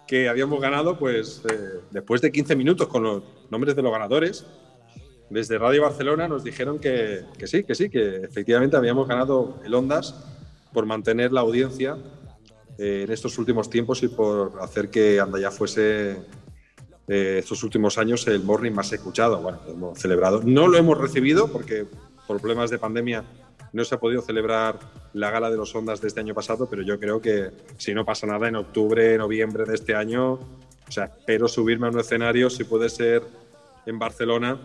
que 0.08 0.30
habíamos 0.30 0.62
ganado, 0.62 0.98
pues 0.98 1.42
eh, 1.50 1.80
después 1.92 2.22
de 2.22 2.32
15 2.32 2.56
minutos 2.56 2.88
con 2.88 3.04
los 3.04 3.24
nombres 3.50 3.76
de 3.76 3.82
los 3.82 3.92
ganadores, 3.92 4.46
desde 5.30 5.58
Radio 5.58 5.82
Barcelona 5.84 6.28
nos 6.28 6.44
dijeron 6.44 6.80
que, 6.80 7.22
que 7.38 7.48
sí, 7.48 7.64
que 7.64 7.76
sí, 7.76 7.90
que 7.90 8.18
efectivamente 8.18 8.78
habíamos 8.78 9.08
ganado 9.08 9.60
el 9.64 9.74
Ondas 9.74 10.16
por 10.74 10.86
mantener 10.86 11.32
la 11.32 11.42
audiencia 11.42 11.98
eh, 12.78 13.04
en 13.06 13.12
estos 13.12 13.38
últimos 13.38 13.70
tiempos 13.70 14.04
y 14.04 14.08
por 14.08 14.60
hacer 14.60 14.90
que 14.90 15.20
Andaya 15.20 15.52
fuese 15.52 16.18
eh, 17.08 17.38
estos 17.40 17.64
últimos 17.64 17.98
años 17.98 18.28
el 18.28 18.44
morning 18.44 18.72
más 18.72 18.92
escuchado. 18.92 19.42
Bueno, 19.42 19.60
lo 19.66 19.74
hemos 19.74 20.00
celebrado. 20.00 20.42
No 20.44 20.68
lo 20.68 20.78
hemos 20.78 20.98
recibido 20.98 21.52
porque 21.52 21.86
por 22.28 22.40
problemas 22.40 22.70
de 22.70 22.80
pandemia 22.80 23.24
no 23.74 23.84
se 23.84 23.96
ha 23.96 24.00
podido 24.00 24.22
celebrar 24.22 24.80
la 25.14 25.32
gala 25.32 25.50
de 25.50 25.58
los 25.58 25.74
Ondas 25.76 26.00
de 26.00 26.08
este 26.08 26.20
año 26.20 26.34
pasado, 26.34 26.70
pero 26.70 26.84
yo 26.84 27.00
creo 27.00 27.20
que 27.22 27.52
si 27.78 27.94
no 27.94 28.06
pasa 28.06 28.28
nada 28.28 28.48
en 28.48 28.56
octubre, 28.56 29.18
noviembre 29.18 29.66
de 29.66 29.74
este 29.74 29.96
año, 29.96 30.34
o 30.34 30.92
sea, 30.92 31.06
espero 31.06 31.48
subirme 31.48 31.88
a 31.88 31.90
un 31.90 32.00
escenario, 32.00 32.50
si 32.50 32.64
puede 32.64 32.88
ser 32.88 33.24
en 33.86 34.00
Barcelona, 34.00 34.60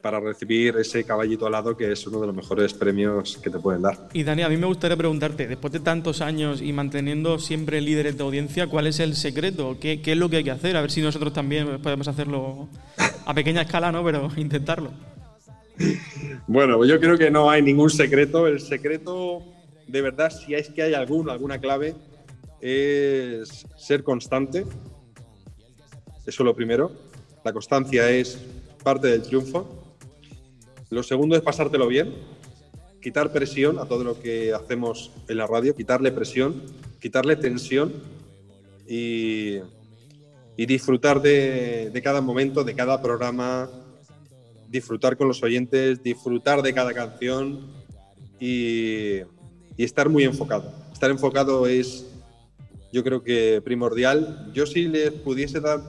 para 0.00 0.20
recibir 0.20 0.76
ese 0.76 1.04
caballito 1.04 1.46
alado 1.46 1.76
que 1.76 1.92
es 1.92 2.06
uno 2.06 2.20
de 2.20 2.28
los 2.28 2.36
mejores 2.36 2.72
premios 2.72 3.36
que 3.42 3.50
te 3.50 3.58
pueden 3.58 3.82
dar. 3.82 4.08
Y 4.12 4.22
Dani, 4.22 4.42
a 4.42 4.48
mí 4.48 4.56
me 4.56 4.66
gustaría 4.66 4.96
preguntarte, 4.96 5.46
después 5.46 5.72
de 5.72 5.80
tantos 5.80 6.20
años 6.20 6.62
y 6.62 6.72
manteniendo 6.72 7.38
siempre 7.38 7.80
líderes 7.80 8.16
de 8.16 8.22
audiencia, 8.22 8.66
¿cuál 8.68 8.86
es 8.86 9.00
el 9.00 9.16
secreto? 9.16 9.76
¿Qué, 9.80 10.00
es 10.02 10.16
lo 10.16 10.30
que 10.30 10.38
hay 10.38 10.44
que 10.44 10.50
hacer? 10.50 10.76
A 10.76 10.80
ver 10.80 10.90
si 10.90 11.02
nosotros 11.02 11.32
también 11.32 11.82
podemos 11.82 12.08
hacerlo 12.08 12.68
a 13.26 13.34
pequeña 13.34 13.62
escala, 13.62 13.92
¿no? 13.92 14.04
Pero 14.04 14.30
intentarlo. 14.36 14.90
Bueno, 16.46 16.84
yo 16.84 16.98
creo 16.98 17.18
que 17.18 17.30
no 17.30 17.50
hay 17.50 17.62
ningún 17.62 17.90
secreto. 17.90 18.46
El 18.46 18.60
secreto, 18.60 19.44
de 19.86 20.02
verdad, 20.02 20.30
si 20.30 20.54
es 20.54 20.68
que 20.70 20.82
hay 20.82 20.94
alguno, 20.94 21.30
alguna 21.30 21.60
clave, 21.60 21.94
es 22.60 23.66
ser 23.76 24.02
constante. 24.02 24.60
Eso 26.20 26.42
es 26.42 26.46
lo 26.46 26.54
primero. 26.54 26.92
La 27.44 27.52
constancia 27.52 28.10
es 28.10 28.38
parte 28.82 29.08
del 29.08 29.22
triunfo. 29.22 29.96
Lo 30.90 31.02
segundo 31.02 31.36
es 31.36 31.42
pasártelo 31.42 31.86
bien, 31.86 32.14
quitar 33.02 33.30
presión 33.30 33.78
a 33.78 33.84
todo 33.84 34.04
lo 34.04 34.20
que 34.20 34.54
hacemos 34.54 35.12
en 35.28 35.36
la 35.36 35.46
radio, 35.46 35.74
quitarle 35.74 36.12
presión, 36.12 36.62
quitarle 37.00 37.36
tensión 37.36 37.92
y, 38.86 39.58
disfrutar 40.56 41.20
de 41.20 42.00
cada 42.02 42.20
momento, 42.20 42.64
de 42.64 42.74
cada 42.74 43.00
programa, 43.00 43.70
disfrutar 44.68 45.16
con 45.16 45.28
los 45.28 45.42
oyentes, 45.42 46.02
disfrutar 46.02 46.62
de 46.62 46.74
cada 46.74 46.92
canción 46.94 47.72
y, 48.38 49.20
y 49.76 49.84
estar 49.84 50.08
muy 50.08 50.24
enfocado. 50.24 50.72
Estar 50.92 51.10
enfocado 51.10 51.66
es, 51.66 52.06
yo 52.92 53.02
creo 53.04 53.22
que 53.22 53.60
primordial. 53.64 54.50
Yo 54.52 54.66
si 54.66 54.88
les 54.88 55.12
pudiese 55.12 55.60
dar 55.60 55.80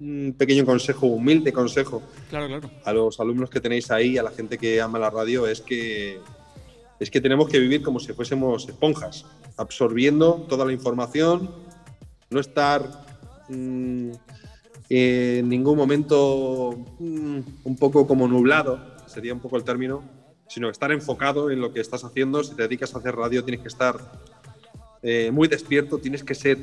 un 0.00 0.34
pequeño 0.36 0.64
consejo, 0.64 1.06
humilde 1.06 1.52
consejo 1.52 2.02
Claro, 2.30 2.46
claro. 2.46 2.70
a 2.84 2.92
los 2.92 3.20
alumnos 3.20 3.50
que 3.50 3.60
tenéis 3.60 3.90
ahí, 3.90 4.16
a 4.16 4.22
la 4.22 4.30
gente 4.30 4.56
que 4.56 4.80
ama 4.80 4.98
la 4.98 5.10
radio, 5.10 5.46
es 5.46 5.60
que 5.60 6.18
es 6.98 7.10
que 7.10 7.20
tenemos 7.20 7.48
que 7.48 7.58
vivir 7.58 7.82
como 7.82 7.98
si 7.98 8.12
fuésemos 8.12 8.68
esponjas, 8.68 9.24
absorbiendo 9.56 10.46
toda 10.48 10.66
la 10.66 10.72
información, 10.72 11.50
no 12.28 12.40
estar 12.40 13.06
en 14.92 15.48
ningún 15.48 15.78
momento 15.78 16.76
mm, 16.98 17.38
un 17.62 17.76
poco 17.76 18.08
como 18.08 18.26
nublado, 18.26 18.80
sería 19.06 19.32
un 19.32 19.38
poco 19.38 19.56
el 19.56 19.62
término, 19.62 20.02
sino 20.48 20.68
estar 20.68 20.90
enfocado 20.90 21.50
en 21.52 21.60
lo 21.60 21.72
que 21.72 21.80
estás 21.80 22.02
haciendo. 22.02 22.42
Si 22.42 22.56
te 22.56 22.62
dedicas 22.62 22.92
a 22.94 22.98
hacer 22.98 23.14
radio, 23.14 23.44
tienes 23.44 23.62
que 23.62 23.68
estar 23.68 23.96
eh, 25.02 25.30
muy 25.32 25.46
despierto, 25.46 25.98
tienes 25.98 26.24
que 26.24 26.34
ser 26.34 26.58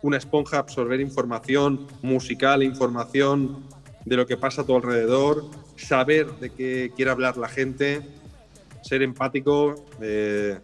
una 0.00 0.16
esponja, 0.16 0.58
absorber 0.58 1.00
información 1.00 1.88
musical, 2.02 2.62
información 2.62 3.64
de 4.04 4.16
lo 4.16 4.26
que 4.26 4.36
pasa 4.36 4.62
a 4.62 4.64
tu 4.64 4.76
alrededor, 4.76 5.44
saber 5.76 6.30
de 6.38 6.50
qué 6.50 6.92
quiere 6.94 7.10
hablar 7.10 7.36
la 7.36 7.48
gente, 7.48 8.00
ser 8.82 9.02
empático, 9.02 9.74
eh, 10.00 10.58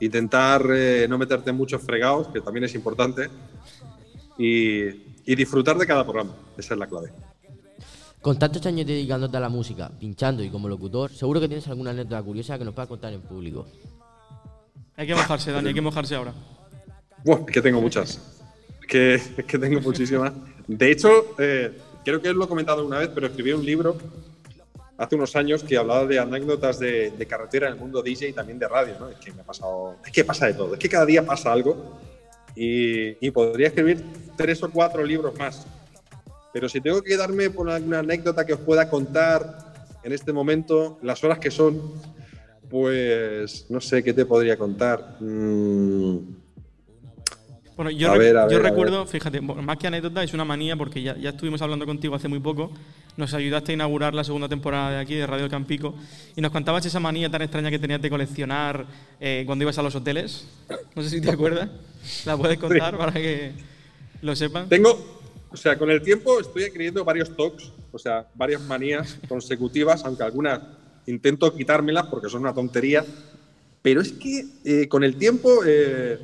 intentar 0.00 0.64
eh, 0.70 1.06
no 1.08 1.16
meterte 1.16 1.50
en 1.50 1.56
muchos 1.56 1.82
fregados, 1.82 2.28
que 2.28 2.42
también 2.42 2.64
es 2.64 2.74
importante, 2.74 3.28
y, 4.42 4.88
y 5.24 5.34
disfrutar 5.36 5.78
de 5.78 5.86
cada 5.86 6.04
programa. 6.04 6.34
Esa 6.56 6.74
es 6.74 6.80
la 6.80 6.86
clave. 6.86 7.12
Con 8.20 8.38
tantos 8.38 8.64
años 8.66 8.86
dedicándote 8.86 9.36
a 9.36 9.40
la 9.40 9.48
música, 9.48 9.90
pinchando 9.98 10.42
y 10.42 10.48
como 10.48 10.68
locutor, 10.68 11.10
seguro 11.10 11.40
que 11.40 11.48
tienes 11.48 11.66
alguna 11.68 11.90
anécdota 11.90 12.22
curiosa 12.22 12.58
que 12.58 12.64
nos 12.64 12.74
puedas 12.74 12.88
contar 12.88 13.12
en 13.12 13.20
público. 13.20 13.66
Hay 14.96 15.06
que 15.06 15.14
mojarse, 15.14 15.50
Dani, 15.50 15.68
hay 15.68 15.74
que 15.74 15.80
mojarse 15.80 16.14
ahora. 16.14 16.32
Buah, 17.24 17.40
es 17.46 17.52
que 17.52 17.62
tengo 17.62 17.80
muchas. 17.80 18.20
Es 18.80 18.86
que, 18.86 19.14
es 19.14 19.44
que 19.44 19.58
tengo 19.58 19.80
muchísimas. 19.80 20.32
De 20.66 20.90
hecho, 20.90 21.08
eh, 21.38 21.76
creo 22.04 22.20
que 22.20 22.30
os 22.30 22.36
lo 22.36 22.44
he 22.44 22.48
comentado 22.48 22.86
una 22.86 22.98
vez, 22.98 23.10
pero 23.12 23.26
escribí 23.26 23.52
un 23.52 23.64
libro 23.64 23.96
hace 24.98 25.16
unos 25.16 25.34
años 25.34 25.64
que 25.64 25.76
hablaba 25.76 26.06
de 26.06 26.20
anécdotas 26.20 26.78
de, 26.78 27.10
de 27.10 27.26
carretera 27.26 27.66
en 27.68 27.74
el 27.74 27.80
mundo 27.80 28.02
DJ 28.02 28.28
y 28.28 28.32
también 28.32 28.58
de 28.58 28.68
radio, 28.68 28.94
¿no? 29.00 29.08
Es 29.08 29.18
que 29.18 29.32
me 29.32 29.40
ha 29.40 29.44
pasado. 29.44 29.96
Es 30.04 30.12
que 30.12 30.24
pasa 30.24 30.46
de 30.46 30.54
todo. 30.54 30.74
Es 30.74 30.78
que 30.78 30.88
cada 30.88 31.06
día 31.06 31.24
pasa 31.26 31.52
algo. 31.52 31.98
Y, 32.54 33.26
y 33.26 33.30
podría 33.30 33.68
escribir 33.68 34.04
tres 34.36 34.62
o 34.62 34.70
cuatro 34.70 35.04
libros 35.04 35.36
más. 35.38 35.66
Pero 36.52 36.68
si 36.68 36.80
tengo 36.80 37.00
que 37.02 37.16
darme 37.16 37.48
por 37.50 37.70
alguna 37.70 38.00
anécdota 38.00 38.44
que 38.44 38.52
os 38.52 38.60
pueda 38.60 38.88
contar 38.88 39.44
en 40.02 40.12
este 40.12 40.32
momento, 40.32 40.98
las 41.02 41.22
horas 41.24 41.38
que 41.38 41.50
son, 41.50 41.80
pues 42.68 43.66
no 43.70 43.80
sé 43.80 44.02
qué 44.02 44.12
te 44.12 44.26
podría 44.26 44.56
contar. 44.56 45.02
Mm, 45.20 46.18
Bueno, 47.76 47.90
yo, 47.90 48.08
rec- 48.08 48.18
ver, 48.18 48.34
yo 48.34 48.40
ver, 48.58 48.66
a 48.66 48.68
recuerdo, 48.68 49.06
fíjate, 49.06 49.40
más 49.40 49.76
que 49.78 49.86
anécdota, 49.86 50.22
es 50.22 50.34
una 50.34 50.44
manía 50.44 50.76
porque 50.76 51.02
ya, 51.02 51.16
ya 51.16 51.30
estuvimos 51.30 51.62
hablando 51.62 51.86
contigo 51.86 52.14
hace 52.14 52.28
muy 52.28 52.38
poco. 52.38 52.70
Nos 53.16 53.34
ayudaste 53.34 53.72
a 53.72 53.74
inaugurar 53.74 54.14
la 54.14 54.24
segunda 54.24 54.48
temporada 54.48 54.90
de 54.90 54.98
aquí, 54.98 55.14
de 55.14 55.26
Radio 55.26 55.48
Campico, 55.48 55.94
y 56.34 56.40
nos 56.40 56.50
contabas 56.50 56.86
esa 56.86 56.98
manía 56.98 57.30
tan 57.30 57.42
extraña 57.42 57.70
que 57.70 57.78
tenías 57.78 58.00
de 58.00 58.08
coleccionar 58.08 58.86
eh, 59.20 59.42
cuando 59.46 59.64
ibas 59.64 59.76
a 59.78 59.82
los 59.82 59.94
hoteles. 59.94 60.48
No 60.94 61.02
sé 61.02 61.10
si 61.10 61.20
te 61.20 61.30
acuerdas. 61.30 61.68
¿La 62.24 62.36
puedes 62.36 62.58
contar 62.58 62.96
para 62.96 63.12
que 63.12 63.52
lo 64.22 64.34
sepan? 64.34 64.68
Tengo, 64.68 65.20
o 65.50 65.56
sea, 65.56 65.78
con 65.78 65.90
el 65.90 66.00
tiempo 66.00 66.40
estoy 66.40 66.64
adquiriendo 66.64 67.04
varios 67.04 67.36
tocs, 67.36 67.70
o 67.92 67.98
sea, 67.98 68.26
varias 68.34 68.62
manías 68.62 69.18
consecutivas, 69.28 70.04
aunque 70.04 70.22
algunas 70.22 70.60
intento 71.06 71.54
quitármelas 71.54 72.06
porque 72.06 72.28
son 72.28 72.42
una 72.42 72.54
tontería. 72.54 73.04
Pero 73.82 74.00
es 74.00 74.12
que 74.12 74.46
eh, 74.64 74.88
con 74.88 75.04
el 75.04 75.16
tiempo, 75.16 75.50
eh, 75.66 76.18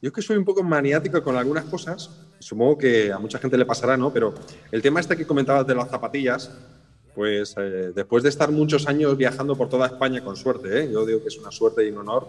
yo 0.00 0.08
es 0.08 0.12
que 0.12 0.22
soy 0.22 0.36
un 0.36 0.44
poco 0.44 0.62
maniático 0.62 1.22
con 1.22 1.36
algunas 1.36 1.64
cosas. 1.66 2.10
Supongo 2.42 2.76
que 2.76 3.12
a 3.12 3.18
mucha 3.18 3.38
gente 3.38 3.56
le 3.56 3.64
pasará, 3.64 3.96
¿no? 3.96 4.12
Pero 4.12 4.34
el 4.72 4.82
tema 4.82 4.98
este 4.98 5.16
que 5.16 5.24
comentabas 5.24 5.64
de 5.64 5.76
las 5.76 5.88
zapatillas, 5.88 6.50
pues 7.14 7.54
eh, 7.56 7.92
después 7.94 8.24
de 8.24 8.30
estar 8.30 8.50
muchos 8.50 8.88
años 8.88 9.16
viajando 9.16 9.54
por 9.54 9.68
toda 9.68 9.86
España, 9.86 10.24
con 10.24 10.36
suerte, 10.36 10.80
¿eh? 10.80 10.90
yo 10.92 11.06
digo 11.06 11.22
que 11.22 11.28
es 11.28 11.38
una 11.38 11.52
suerte 11.52 11.86
y 11.86 11.90
un 11.90 11.98
honor, 11.98 12.26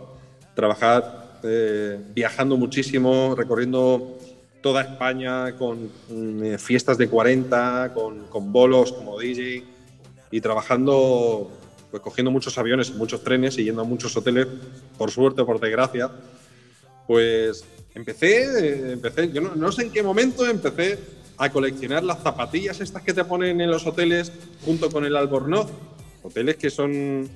trabajar 0.54 1.40
eh, 1.42 2.00
viajando 2.14 2.58
muchísimo, 2.58 3.34
recorriendo 3.36 4.20
toda 4.62 4.84
España 4.84 5.58
con 5.58 5.90
mm, 6.10 6.58
fiestas 6.58 6.98
de 7.00 7.10
40, 7.10 7.92
con, 7.96 8.26
con 8.28 8.54
bolos 8.54 8.94
como 8.94 9.20
DJ 9.20 9.64
y 10.30 10.42
trabajando, 10.42 11.50
pues 11.90 12.04
cogiendo 12.04 12.30
muchos 12.30 12.56
aviones 12.60 12.94
muchos 12.94 13.24
trenes 13.24 13.58
y 13.58 13.64
yendo 13.64 13.82
a 13.82 13.86
muchos 13.86 14.16
hoteles, 14.16 14.48
por 14.96 15.10
suerte 15.10 15.42
o 15.42 15.46
por 15.46 15.60
desgracia, 15.60 16.12
pues 17.08 17.66
empecé, 17.94 18.44
eh, 18.44 18.92
empecé, 18.94 19.32
yo 19.32 19.42
no, 19.42 19.72
sé 19.72 19.84
en 19.84 19.92
qué 19.92 20.04
momento 20.04 20.46
empecé 20.46 21.00
a 21.38 21.50
coleccionar 21.50 22.04
las 22.04 22.22
zapatillas 22.22 22.80
estas 22.80 23.02
que 23.02 23.14
te 23.14 23.24
ponen 23.26 23.60
en 23.60 23.70
los 23.70 23.86
hoteles 23.86 24.32
junto 24.66 24.90
con 24.90 25.06
el 25.06 25.16
albornoz. 25.16 25.70
Hoteles 26.22 26.56
que 26.56 26.70
son, 26.70 27.28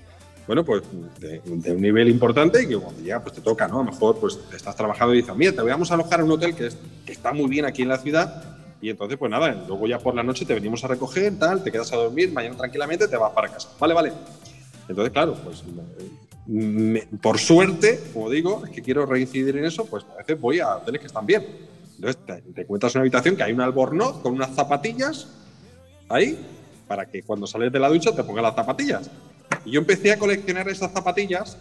bueno, 0.46 0.64
pues 0.64 0.84
de, 1.20 1.42
un 1.46 1.82
nivel 1.82 2.08
importante 2.08 2.64
y 2.64 2.68
que 2.68 2.78
cuando 2.78 3.02
ya 3.02 3.22
pues 3.22 3.36
te 3.36 3.42
toca, 3.42 3.68
¿no? 3.68 3.82
A 3.82 3.84
lo 3.84 3.92
mejor 3.92 4.18
pues 4.20 4.40
estás 4.56 4.76
trabajando 4.76 5.14
y 5.14 5.18
dices, 5.18 5.36
mira, 5.36 5.52
te 5.52 5.62
vamos 5.62 5.92
a 5.92 5.96
alojar 5.96 6.20
en 6.20 6.26
un 6.28 6.32
hotel 6.32 6.56
que, 6.56 6.70
que 7.06 7.12
está 7.12 7.34
muy 7.34 7.48
bien 7.48 7.66
aquí 7.66 7.82
en 7.82 7.90
la 7.90 7.98
ciudad 7.98 8.58
y 8.82 8.90
entonces 8.90 9.18
pues 9.18 9.32
nada, 9.32 9.66
luego 9.68 9.88
ya 9.88 10.00
por 10.00 10.14
la 10.16 10.24
noche 10.24 10.46
te 10.46 10.54
venimos 10.54 10.84
a 10.84 10.88
recoger, 10.88 11.38
tal, 11.40 11.64
te 11.64 11.72
quedas 11.72 11.92
a 11.94 11.98
dormir, 11.98 12.32
mañana 12.32 12.56
tranquilamente 12.56 13.08
te 13.08 13.18
vas 13.18 13.32
para 13.32 13.50
casa. 13.50 13.70
Vale, 13.80 13.94
vale. 13.94 14.14
Entonces, 14.88 15.12
claro, 15.12 15.36
pues 15.44 15.64
me- 16.48 17.08
por 17.22 17.38
suerte, 17.39 18.00
como 18.13 18.30
digo, 18.30 18.63
es 18.66 18.72
que 18.72 18.82
quiero 18.82 19.06
reincidir 19.06 19.58
en 19.58 19.66
eso, 19.66 19.86
pues 19.86 20.06
a 20.13 20.18
veces 20.18 20.39
voy 20.39 20.60
a 20.60 20.77
hoteles 20.77 21.01
que 21.01 21.08
están 21.08 21.25
bien. 21.25 21.46
Entonces 21.96 22.18
te, 22.25 22.42
te 22.54 22.62
encuentras 22.62 22.94
en 22.96 23.00
una 23.00 23.04
habitación 23.04 23.36
que 23.36 23.44
hay 23.44 23.54
un 23.54 23.62
albornoz 23.62 24.20
con 24.22 24.34
unas 24.34 24.54
zapatillas 24.56 25.27
ahí 26.10 26.38
para 26.88 27.06
que 27.10 27.24
cuando 27.24 27.48
sales 27.48 27.72
de 27.72 27.80
la 27.80 27.89
ducha 27.89 28.16
te 28.16 28.24
pongas 28.24 28.44
las 28.44 28.56
zapatillas. 28.56 29.10
Y 29.66 29.72
yo 29.72 29.80
empecé 29.80 30.12
a 30.12 30.20
coleccionar 30.20 30.70
esas 30.70 30.92
zapatillas 30.94 31.58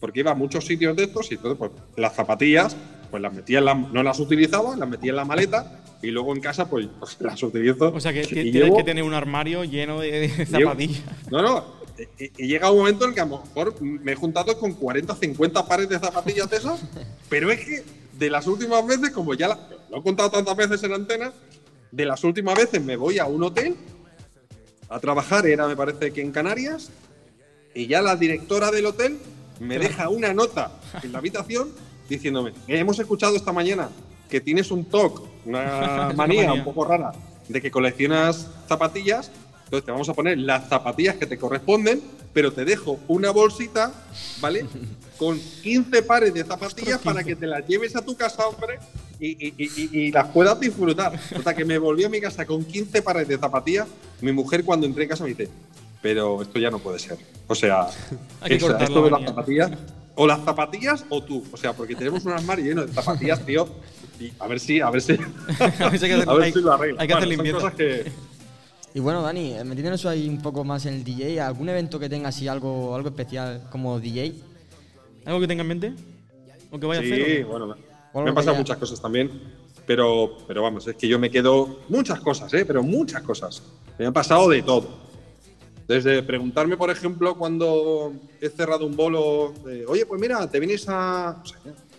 porque 0.00 0.20
iba 0.20 0.30
a 0.30 0.34
muchos 0.34 0.66
sitios 0.66 0.96
de 0.96 1.04
estos 1.04 1.30
y 1.30 1.34
entonces 1.34 1.58
pues 1.58 1.70
las 1.96 2.14
zapatillas 2.14 2.76
pues 3.10 3.22
las 3.22 3.32
metía 3.32 3.58
en 3.58 3.64
la, 3.66 3.74
no 3.74 4.02
las 4.02 4.18
utilizaba, 4.20 4.76
las 4.76 4.88
metía 4.88 5.10
en 5.10 5.16
la 5.16 5.24
maleta 5.24 5.80
y 6.02 6.08
luego 6.10 6.34
en 6.34 6.40
casa 6.40 6.68
pues, 6.68 6.86
pues, 6.98 7.16
las 7.20 7.42
utilizo. 7.42 7.92
O 7.94 8.00
sea 8.00 8.12
que 8.12 8.22
tienes 8.22 8.52
llevo- 8.54 8.76
que 8.78 8.84
tener 8.84 9.04
un 9.04 9.14
armario 9.14 9.64
lleno 9.64 10.00
de, 10.00 10.10
de 10.12 10.28
Llevo- 10.46 10.60
zapatillas. 10.70 11.02
No, 11.30 11.42
no. 11.42 11.83
Y, 12.18 12.44
y 12.44 12.48
llega 12.48 12.70
un 12.70 12.78
momento 12.78 13.04
en 13.04 13.10
el 13.10 13.14
que 13.14 13.20
a 13.20 13.26
lo 13.26 13.38
mejor 13.42 13.80
me 13.82 14.12
he 14.12 14.16
juntado 14.16 14.58
con 14.58 14.72
40, 14.74 15.14
50 15.14 15.66
pares 15.66 15.88
de 15.88 15.98
zapatillas 15.98 16.50
de 16.50 16.56
esas, 16.56 16.80
pero 17.28 17.50
es 17.52 17.60
que 17.64 17.84
de 18.12 18.30
las 18.30 18.46
últimas 18.46 18.84
veces, 18.86 19.10
como 19.10 19.34
ya 19.34 19.48
la- 19.48 19.68
lo 19.90 19.98
he 19.98 20.02
contado 20.02 20.30
tantas 20.30 20.56
veces 20.56 20.82
en 20.82 20.92
antena, 20.92 21.32
de 21.92 22.04
las 22.04 22.24
últimas 22.24 22.56
veces 22.56 22.82
me 22.82 22.96
voy 22.96 23.18
a 23.20 23.26
un 23.26 23.42
hotel 23.44 23.76
a 24.88 24.98
trabajar, 25.00 25.46
era 25.46 25.66
me 25.68 25.76
parece 25.76 26.12
que 26.12 26.20
en 26.20 26.32
Canarias, 26.32 26.90
y 27.74 27.86
ya 27.86 28.02
la 28.02 28.16
directora 28.16 28.70
del 28.70 28.86
hotel 28.86 29.18
me 29.60 29.78
deja 29.78 30.08
una 30.08 30.34
nota 30.34 30.72
en 31.02 31.12
la 31.12 31.18
habitación 31.18 31.70
diciéndome, 32.08 32.52
hemos 32.68 32.98
escuchado 32.98 33.36
esta 33.36 33.52
mañana 33.52 33.88
que 34.28 34.40
tienes 34.40 34.70
un 34.70 34.84
TOC, 34.84 35.22
una 35.46 36.12
manía. 36.16 36.52
un 36.52 36.64
poco 36.64 36.84
rara, 36.84 37.12
de 37.48 37.60
que 37.62 37.70
coleccionas 37.70 38.48
zapatillas, 38.68 39.30
entonces 39.76 39.86
te 39.86 39.92
vamos 39.92 40.08
a 40.08 40.14
poner 40.14 40.38
las 40.38 40.68
zapatillas 40.68 41.16
que 41.16 41.26
te 41.26 41.36
corresponden, 41.38 42.00
pero 42.32 42.52
te 42.52 42.64
dejo 42.64 42.98
una 43.08 43.30
bolsita, 43.30 43.92
¿vale? 44.40 44.66
Con 45.18 45.38
15 45.62 46.02
pares 46.02 46.34
de 46.34 46.44
zapatillas 46.44 46.98
para 47.00 47.22
que 47.22 47.36
te 47.36 47.46
las 47.46 47.66
lleves 47.66 47.94
a 47.96 48.04
tu 48.04 48.16
casa, 48.16 48.46
hombre, 48.46 48.78
y, 49.20 49.28
y- 49.48 49.54
y- 49.56 49.70
y- 49.76 49.98
y 50.06 50.12
las 50.12 50.28
puedas 50.28 50.58
disfrutar. 50.58 51.18
Hasta 51.36 51.54
que 51.54 51.64
me 51.64 51.78
volví 51.78 52.02
a 52.04 52.08
mi 52.08 52.20
casa 52.20 52.44
con 52.44 52.64
15 52.64 53.00
pares 53.02 53.28
de 53.28 53.38
zapatillas, 53.38 53.86
mi 54.20 54.32
mujer 54.32 54.64
cuando 54.64 54.86
entré 54.86 55.04
en 55.04 55.08
casa 55.10 55.22
me 55.24 55.30
dice, 55.30 55.48
pero 56.02 56.42
esto 56.42 56.58
ya 56.58 56.70
no 56.70 56.78
puede 56.80 56.98
ser. 56.98 57.16
O 57.46 57.54
sea, 57.54 57.86
esa- 58.44 58.78
esto 58.78 59.04
de 59.04 59.10
las 59.10 59.22
zapatillas, 59.24 59.70
o 60.16 60.26
las 60.26 60.44
zapatillas 60.44 61.04
o 61.08 61.22
tú. 61.22 61.44
O 61.52 61.56
sea, 61.56 61.72
porque 61.72 61.94
tenemos 61.94 62.24
un 62.24 62.32
armario 62.32 62.64
lleno 62.64 62.84
de 62.86 62.92
zapatillas, 62.92 63.44
tío. 63.46 63.68
Y 64.20 64.32
a 64.38 64.46
ver 64.48 64.60
si, 64.60 64.80
a 64.80 64.90
ver 64.90 65.00
si, 65.02 65.12
A 65.80 65.88
ver 65.88 65.98
si 65.98 66.06
hay 66.06 66.12
a 66.26 66.32
ver 66.34 66.52
si 66.52 66.60
lo 66.60 66.72
arreglo. 66.72 67.00
hay 67.00 67.06
que 67.08 67.14
hacer 67.14 67.26
Bueno, 67.28 67.42
limpieza. 67.42 67.58
cosas 67.58 67.74
que, 67.74 68.12
Y 68.94 69.00
bueno, 69.00 69.22
Dani, 69.22 69.54
eh, 69.54 69.64
metiéndonos 69.64 70.06
ahí 70.06 70.28
un 70.28 70.40
poco 70.40 70.62
más 70.64 70.86
en 70.86 70.94
el 70.94 71.04
DJ, 71.04 71.44
¿algún 71.44 71.68
evento 71.68 71.98
que 71.98 72.08
tenga 72.08 72.28
así 72.28 72.46
algo, 72.46 72.94
algo 72.94 73.08
especial 73.08 73.66
como 73.70 73.98
DJ? 73.98 74.32
¿Algo 75.24 75.40
que 75.40 75.48
tenga 75.48 75.62
en 75.62 75.68
mente? 75.68 75.92
¿O 76.70 76.78
que 76.78 76.86
vaya 76.86 77.00
a 77.00 77.04
Sí, 77.04 77.12
hacer? 77.12 77.44
o- 77.44 77.48
bueno, 77.48 77.76
me 78.14 78.28
han 78.28 78.34
pasado 78.34 78.52
ya- 78.54 78.58
muchas 78.60 78.76
cosas 78.76 79.00
también, 79.00 79.30
pero, 79.84 80.38
pero 80.46 80.62
vamos, 80.62 80.86
es 80.86 80.94
que 80.94 81.08
yo 81.08 81.18
me 81.18 81.28
quedo 81.30 81.80
muchas 81.88 82.20
cosas, 82.20 82.52
¿eh? 82.54 82.64
pero 82.64 82.82
muchas 82.84 83.22
cosas. 83.22 83.62
Me 83.98 84.06
han 84.06 84.12
pasado 84.12 84.48
de 84.48 84.62
todo. 84.62 84.88
Desde 85.88 86.22
preguntarme, 86.22 86.76
por 86.76 86.88
ejemplo, 86.90 87.36
cuando 87.36 88.12
he 88.40 88.48
cerrado 88.48 88.86
un 88.86 88.94
bolo, 88.96 89.52
eh, 89.68 89.84
oye, 89.88 90.06
pues 90.06 90.20
mira, 90.20 90.48
te 90.48 90.58
vienes 90.60 90.84
a. 90.88 91.36
no 91.36 91.44
sé, 91.44 91.56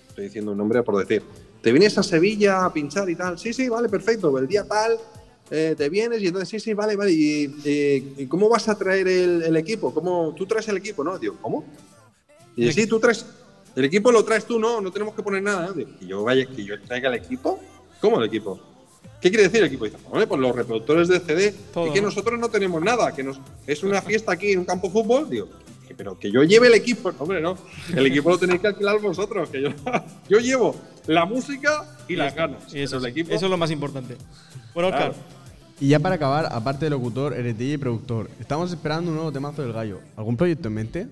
estoy 0.10 0.26
diciendo 0.26 0.54
un 0.54 0.58
nombre 0.58 0.82
por 0.82 0.98
decir. 0.98 1.22
Te 1.62 1.72
vienes 1.72 1.98
a 1.98 2.04
Sevilla 2.04 2.66
a 2.66 2.72
pinchar 2.74 3.10
y 3.10 3.16
tal. 3.16 3.38
Sí, 3.38 3.54
sí, 3.54 3.68
vale, 3.70 3.90
perfecto. 3.90 4.36
El 4.40 4.48
día 4.48 4.64
tal, 4.68 4.98
eh, 5.52 5.76
te 5.78 5.90
vienes 5.90 6.22
y 6.22 6.28
entonces, 6.28 6.50
sí, 6.50 6.60
sí, 6.60 6.74
vale, 6.74 6.96
vale. 6.96 7.12
¿Y, 7.12 7.54
¿y 8.18 8.26
cómo 8.28 8.50
vas 8.50 8.68
a 8.70 8.78
traer 8.78 9.08
el, 9.08 9.44
el 9.44 9.56
equipo? 9.58 9.94
¿Cómo, 9.94 10.34
tú 10.36 10.46
traes 10.46 10.68
el 10.70 10.78
equipo, 10.78 11.04
¿no? 11.04 11.18
Digo, 11.20 11.38
¿cómo? 11.42 11.66
Y 12.56 12.72
sí, 12.72 12.88
tú 12.88 13.00
traes. 13.00 13.26
El 13.76 13.86
equipo 13.86 14.12
lo 14.12 14.24
traes 14.24 14.46
tú, 14.46 14.58
no, 14.58 14.80
no 14.82 14.92
tenemos 14.92 15.14
que 15.14 15.22
poner 15.22 15.44
nada. 15.44 15.72
Digo, 15.74 15.90
¿Que 16.00 16.08
yo 16.08 16.24
vaya, 16.24 16.46
que 16.46 16.64
yo 16.64 16.82
traiga 16.82 17.10
el 17.10 17.16
equipo? 17.16 17.60
¿Cómo 18.00 18.20
el 18.20 18.28
equipo? 18.28 18.60
¿Qué 19.22 19.30
quiere 19.30 19.44
decir 19.44 19.60
el 19.62 19.68
equipo? 19.68 19.86
Dice, 19.86 19.98
"Hombre, 20.10 20.28
pues 20.28 20.40
los 20.40 20.56
reproductores 20.56 21.08
de 21.08 21.20
CD, 21.20 21.54
Todo, 21.74 21.88
es 21.88 21.92
que 21.94 22.02
¿no? 22.02 22.08
nosotros 22.08 22.40
no 22.40 22.50
tenemos 22.50 22.82
nada, 22.82 23.14
que 23.14 23.24
nos, 23.24 23.40
es 23.66 23.84
una 23.84 24.02
fiesta 24.02 24.32
aquí 24.32 24.52
en 24.52 24.60
un 24.60 24.66
campo 24.66 24.88
de 24.88 24.94
fútbol. 24.94 25.30
Digo, 25.30 25.50
¿qué 25.86 25.96
pero 25.96 26.18
que 26.18 26.32
yo 26.32 26.44
lleve 26.44 26.68
el 26.68 26.74
equipo. 26.74 27.12
No, 27.12 27.20
hombre, 27.20 27.42
no. 27.42 27.58
El 27.96 28.06
equipo 28.08 28.30
lo 28.30 28.38
tenéis 28.38 28.62
que 28.62 28.68
alquilar 28.68 29.00
vosotros. 29.00 29.50
Que 29.50 29.62
yo, 29.62 29.70
yo 30.30 30.40
llevo 30.40 30.76
la 31.08 31.26
música 31.26 31.98
y 32.08 32.16
las 32.16 32.36
ganas. 32.36 32.74
Y 32.74 32.82
eso, 32.82 32.98
Pero 32.98 33.08
el 33.08 33.14
sí, 33.14 33.20
equipo. 33.20 33.36
eso 33.36 33.46
es 33.46 33.52
lo 33.52 33.58
más 33.58 33.72
importante. 33.72 34.18
Bueno, 34.74 34.90
Oscar, 34.90 35.12
Claro. 35.12 35.36
Y 35.80 35.90
ya 35.90 36.00
para 36.00 36.16
acabar, 36.16 36.48
aparte 36.52 36.86
de 36.86 36.90
locutor, 36.92 37.34
eres 37.34 37.58
DJ 37.58 37.74
y 37.74 37.78
productor. 37.78 38.30
Estamos 38.40 38.72
esperando 38.72 39.12
un 39.12 39.16
nuevo 39.16 39.32
temazo 39.32 39.62
del 39.62 39.74
gallo. 39.74 40.00
¿Algún 40.16 40.38
proyecto 40.38 40.70
en 40.70 40.74
mente? 40.74 41.08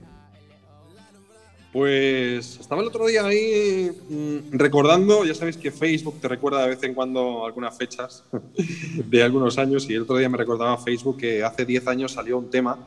Pues 1.73 2.59
estaba 2.59 2.81
el 2.83 2.87
otro 2.87 3.07
día 3.07 3.25
ahí 3.25 3.91
mm, 4.07 4.51
recordando, 4.51 5.25
ya 5.25 5.33
sabéis 5.33 5.57
que 5.57 5.71
Facebook 5.71 6.21
te 6.21 6.27
recuerda 6.27 6.61
de 6.61 6.69
vez 6.69 6.83
en 6.83 6.93
cuando 6.93 7.47
algunas 7.47 7.75
fechas 7.75 8.23
de 9.09 9.23
algunos 9.23 9.57
años 9.57 9.89
y 9.89 9.95
el 9.95 10.03
otro 10.03 10.17
día 10.17 10.29
me 10.29 10.37
recordaba 10.37 10.77
Facebook 10.77 11.17
que 11.17 11.43
hace 11.43 11.65
10 11.65 11.87
años 11.87 12.11
salió 12.11 12.37
un 12.37 12.51
tema 12.51 12.77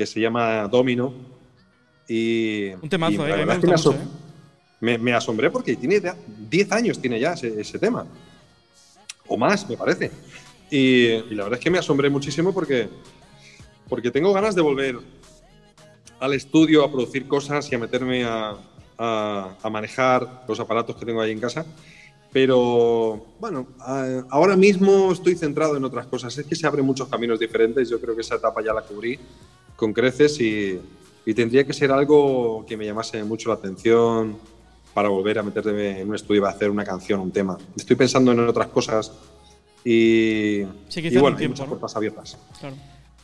que 0.00 0.06
se 0.06 0.18
llama 0.18 0.66
Domino 0.66 1.12
y... 2.08 2.70
Un 2.80 2.88
temazo, 2.88 3.12
y 3.12 3.16
la 3.18 3.24
eh, 3.26 3.30
me 3.32 3.36
verdad 3.44 3.56
es 3.56 3.60
que 3.60 3.66
gusta 3.70 3.90
asom- 3.90 3.98
mucho, 3.98 4.04
eh. 4.04 4.16
me- 4.80 4.96
me 4.98 5.12
asombré 5.12 5.50
porque 5.50 5.76
tiene 5.76 6.00
ya 6.00 6.16
10 6.48 6.72
años 6.72 6.98
tiene 6.98 7.20
ya 7.20 7.34
ese, 7.34 7.60
ese 7.60 7.78
tema. 7.78 8.06
O 9.26 9.36
más, 9.36 9.68
me 9.68 9.76
parece. 9.76 10.10
Y, 10.70 11.04
y 11.06 11.34
la 11.34 11.44
verdad 11.44 11.58
es 11.58 11.64
que 11.64 11.70
me 11.70 11.76
asombré 11.78 12.08
muchísimo 12.08 12.54
porque, 12.54 12.88
porque 13.90 14.10
tengo 14.10 14.32
ganas 14.32 14.54
de 14.54 14.62
volver 14.62 14.98
al 16.18 16.32
estudio 16.32 16.82
a 16.82 16.90
producir 16.90 17.28
cosas 17.28 17.70
y 17.70 17.74
a 17.74 17.78
meterme 17.78 18.24
a, 18.24 18.56
a- 18.96 19.56
a 19.62 19.68
manejar 19.70 20.44
los 20.48 20.58
aparatos 20.60 20.96
que 20.96 21.04
tengo 21.04 21.20
ahí 21.20 21.32
en 21.32 21.40
casa. 21.40 21.66
Pero 22.32 23.26
bueno, 23.38 23.66
ahora 24.30 24.56
mismo 24.56 25.12
estoy 25.12 25.34
centrado 25.34 25.76
en 25.76 25.84
otras 25.84 26.06
cosas. 26.06 26.38
Es 26.38 26.46
que 26.46 26.54
se 26.56 26.66
abren 26.66 26.86
muchos 26.86 27.06
caminos 27.08 27.38
diferentes. 27.38 27.90
Yo 27.90 28.00
creo 28.00 28.14
que 28.14 28.20
esa 28.22 28.36
etapa 28.36 28.62
ya 28.64 28.72
la 28.72 28.82
cubrí 28.82 29.18
con 29.80 29.92
creces 29.94 30.38
y, 30.40 30.78
y 31.24 31.34
tendría 31.34 31.64
que 31.66 31.72
ser 31.72 31.90
algo 31.90 32.64
que 32.68 32.76
me 32.76 32.84
llamase 32.84 33.24
mucho 33.24 33.48
la 33.48 33.54
atención 33.56 34.36
para 34.92 35.08
volver 35.08 35.38
a 35.38 35.42
meterme 35.42 36.00
en 36.00 36.08
un 36.10 36.14
estudio 36.14 36.42
y 36.42 36.44
a 36.44 36.48
hacer 36.50 36.70
una 36.70 36.84
canción, 36.84 37.18
un 37.20 37.30
tema. 37.32 37.56
Estoy 37.74 37.96
pensando 37.96 38.30
en 38.32 38.46
otras 38.46 38.68
cosas 38.68 39.10
y, 39.84 40.62
Sí, 40.88 41.00
y 41.00 41.02
quizás 41.04 41.22
bueno, 41.22 41.28
un 41.28 41.32
hay 41.34 41.38
tiempo, 41.38 41.54
muchas 41.54 41.66
¿no? 41.66 41.70
puertas 41.70 41.96
abiertas. 41.96 42.38
claro. 42.60 42.76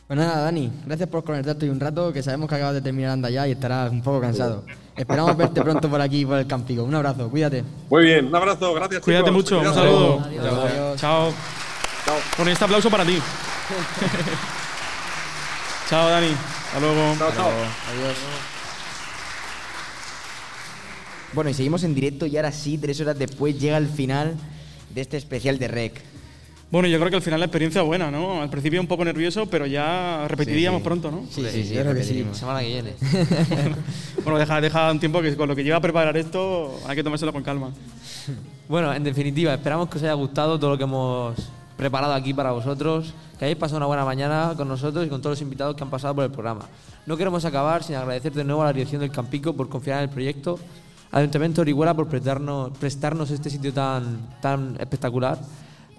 Pues 0.07 0.17
nada, 0.17 0.41
Dani, 0.41 0.71
gracias 0.85 1.09
por 1.09 1.21
conectarte 1.25 1.65
hoy 1.65 1.69
un 1.71 1.81
rato, 1.81 2.13
que 2.13 2.23
sabemos 2.23 2.47
que 2.47 2.55
acabas 2.55 2.75
de 2.75 2.81
terminar 2.81 3.11
anda 3.11 3.29
ya 3.29 3.45
y 3.45 3.51
estarás 3.51 3.91
un 3.91 4.01
poco 4.01 4.21
cansado. 4.21 4.63
Esperamos 4.95 5.35
verte 5.41 5.61
pronto 5.61 5.89
por 5.89 5.99
aquí, 5.99 6.25
por 6.25 6.37
el 6.39 6.47
Campico. 6.47 6.83
Un 6.85 6.95
abrazo, 6.95 7.29
cuídate. 7.29 7.65
Muy 7.89 8.05
bien, 8.05 8.25
un 8.27 8.35
abrazo, 8.35 8.73
gracias. 8.73 9.01
Cuídate 9.03 9.25
chicos. 9.29 9.35
mucho, 9.43 9.59
un 9.59 9.73
saludo. 9.75 10.19
Adiós. 10.21 11.01
Chao. 11.01 11.33
Bueno, 12.37 12.49
y 12.49 12.53
este 12.53 12.63
aplauso 12.63 12.89
para 12.89 13.03
ti. 13.03 13.19
Chao, 15.89 16.09
Dani. 16.09 16.27
Hasta 16.27 16.79
luego. 16.81 17.15
Chao, 17.17 17.31
chao. 17.33 17.51
Bueno, 21.33 21.49
y 21.49 21.53
seguimos 21.53 21.83
en 21.83 21.95
directo 21.95 22.25
y 22.25 22.35
ahora 22.35 22.51
sí, 22.51 22.77
tres 22.77 22.99
horas 22.99 23.17
después 23.17 23.59
llega 23.59 23.77
el 23.77 23.87
final 23.87 24.35
de 24.93 25.01
este 25.01 25.17
especial 25.17 25.59
de 25.59 25.67
REC. 25.67 26.01
Bueno, 26.69 26.89
yo 26.89 26.97
creo 26.97 27.09
que 27.09 27.15
al 27.15 27.21
final 27.21 27.39
la 27.39 27.45
experiencia 27.45 27.81
buena, 27.83 28.11
¿no? 28.11 28.41
Al 28.41 28.49
principio 28.49 28.81
un 28.81 28.87
poco 28.87 29.05
nervioso, 29.05 29.45
pero 29.45 29.65
ya 29.65 30.25
repetiríamos 30.27 30.81
pronto, 30.81 31.09
¿no? 31.09 31.23
Sí, 31.29 31.41
sí, 31.49 31.73
que 31.73 32.03
sí. 32.03 32.25
Semana 32.33 32.59
que 32.59 32.67
viene. 32.67 32.93
Bueno, 34.23 34.39
deja, 34.39 34.59
deja 34.59 34.91
un 34.91 34.99
tiempo 34.99 35.21
que 35.21 35.37
con 35.37 35.47
lo 35.47 35.55
que 35.55 35.63
lleva 35.63 35.77
a 35.77 35.81
preparar 35.81 36.17
esto 36.17 36.81
hay 36.85 36.97
que 36.97 37.03
tomárselo 37.03 37.31
con 37.31 37.43
calma. 37.43 37.71
Bueno, 38.67 38.93
en 38.93 39.01
definitiva, 39.05 39.53
esperamos 39.53 39.87
que 39.87 39.99
os 39.99 40.03
haya 40.03 40.11
gustado 40.13 40.59
todo 40.59 40.71
lo 40.71 40.77
que 40.77 40.83
hemos 40.83 41.37
preparado 41.77 42.13
aquí 42.13 42.33
para 42.33 42.51
vosotros, 42.51 43.13
que 43.37 43.45
hayáis 43.45 43.57
pasado 43.57 43.77
una 43.77 43.85
buena 43.85 44.03
mañana 44.03 44.53
con 44.57 44.67
nosotros 44.67 45.05
y 45.05 45.09
con 45.09 45.21
todos 45.21 45.33
los 45.33 45.41
invitados 45.41 45.75
que 45.75 45.83
han 45.83 45.89
pasado 45.89 46.15
por 46.15 46.23
el 46.23 46.31
programa. 46.31 46.65
No 47.05 47.15
queremos 47.15 47.45
acabar 47.45 47.83
sin 47.83 47.95
agradecer 47.95 48.33
de 48.33 48.43
nuevo 48.43 48.63
a 48.63 48.65
la 48.65 48.73
dirección 48.73 49.01
del 49.01 49.11
Campico 49.11 49.53
por 49.53 49.69
confiar 49.69 49.99
en 49.99 50.09
el 50.09 50.09
proyecto, 50.09 50.59
al 51.11 51.19
Ayuntamiento 51.19 51.57
de 51.57 51.61
Orihuela 51.61 51.93
por 51.93 52.07
prestarnos, 52.07 52.77
prestarnos 52.77 53.31
este 53.31 53.49
sitio 53.49 53.71
tan, 53.71 54.37
tan 54.41 54.75
espectacular 54.79 55.39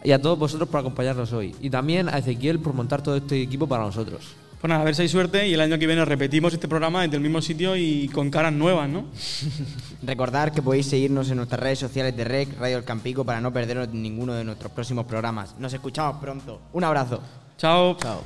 y 0.05 0.13
a 0.13 0.21
todos 0.21 0.39
vosotros 0.39 0.69
por 0.69 0.81
acompañarnos 0.81 1.33
hoy. 1.33 1.55
Y 1.61 1.71
también 1.71 2.09
a 2.09 2.19
Ezequiel 2.19 2.59
por 2.59 2.75
montar 2.75 3.03
todo 3.03 3.17
este 3.17 3.41
equipo 3.41 3.67
para 3.67 3.85
nosotros. 3.85 4.35
Pues 4.61 4.69
nada, 4.69 4.83
a 4.83 4.85
ver 4.85 4.97
si 4.97 5.03
hay 5.03 5.09
suerte 5.09 5.47
y 5.47 5.55
el 5.55 5.61
año 5.61 5.79
que 5.79 5.87
viene 5.87 6.05
repetimos 6.05 6.53
este 6.53 6.67
programa 6.67 7.03
desde 7.03 7.17
el 7.17 7.23
mismo 7.23 7.41
sitio 7.41 7.77
y 7.77 8.09
con 8.09 8.29
caras 8.29 8.53
nuevas, 8.53 8.89
¿no? 8.89 9.05
Recordad 10.03 10.53
que 10.53 10.63
podéis 10.63 10.87
seguirnos 10.87 11.31
en 11.31 11.37
nuestras 11.37 11.61
redes 11.61 11.79
sociales 11.79 12.17
de 12.17 12.25
REC, 12.25 12.59
Radio 12.59 12.79
El 12.79 12.85
Campico, 12.85 13.25
para 13.25 13.41
no 13.41 13.53
perderos 13.53 13.89
ninguno 13.91 14.35
de 14.35 14.43
nuestros 14.43 14.73
próximos 14.73 15.07
programas. 15.07 15.55
Nos 15.61 15.73
escuchamos 15.73 16.21
pronto. 16.21 16.61
Un 16.73 16.83
abrazo. 16.83 17.21
Chao. 17.57 17.97
Chao. 17.99 18.21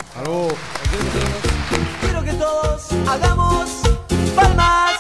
Quiero 2.01 2.23
que 2.25 2.33
todos 2.33 2.93
hagamos 3.07 3.83
palmas. 4.35 4.92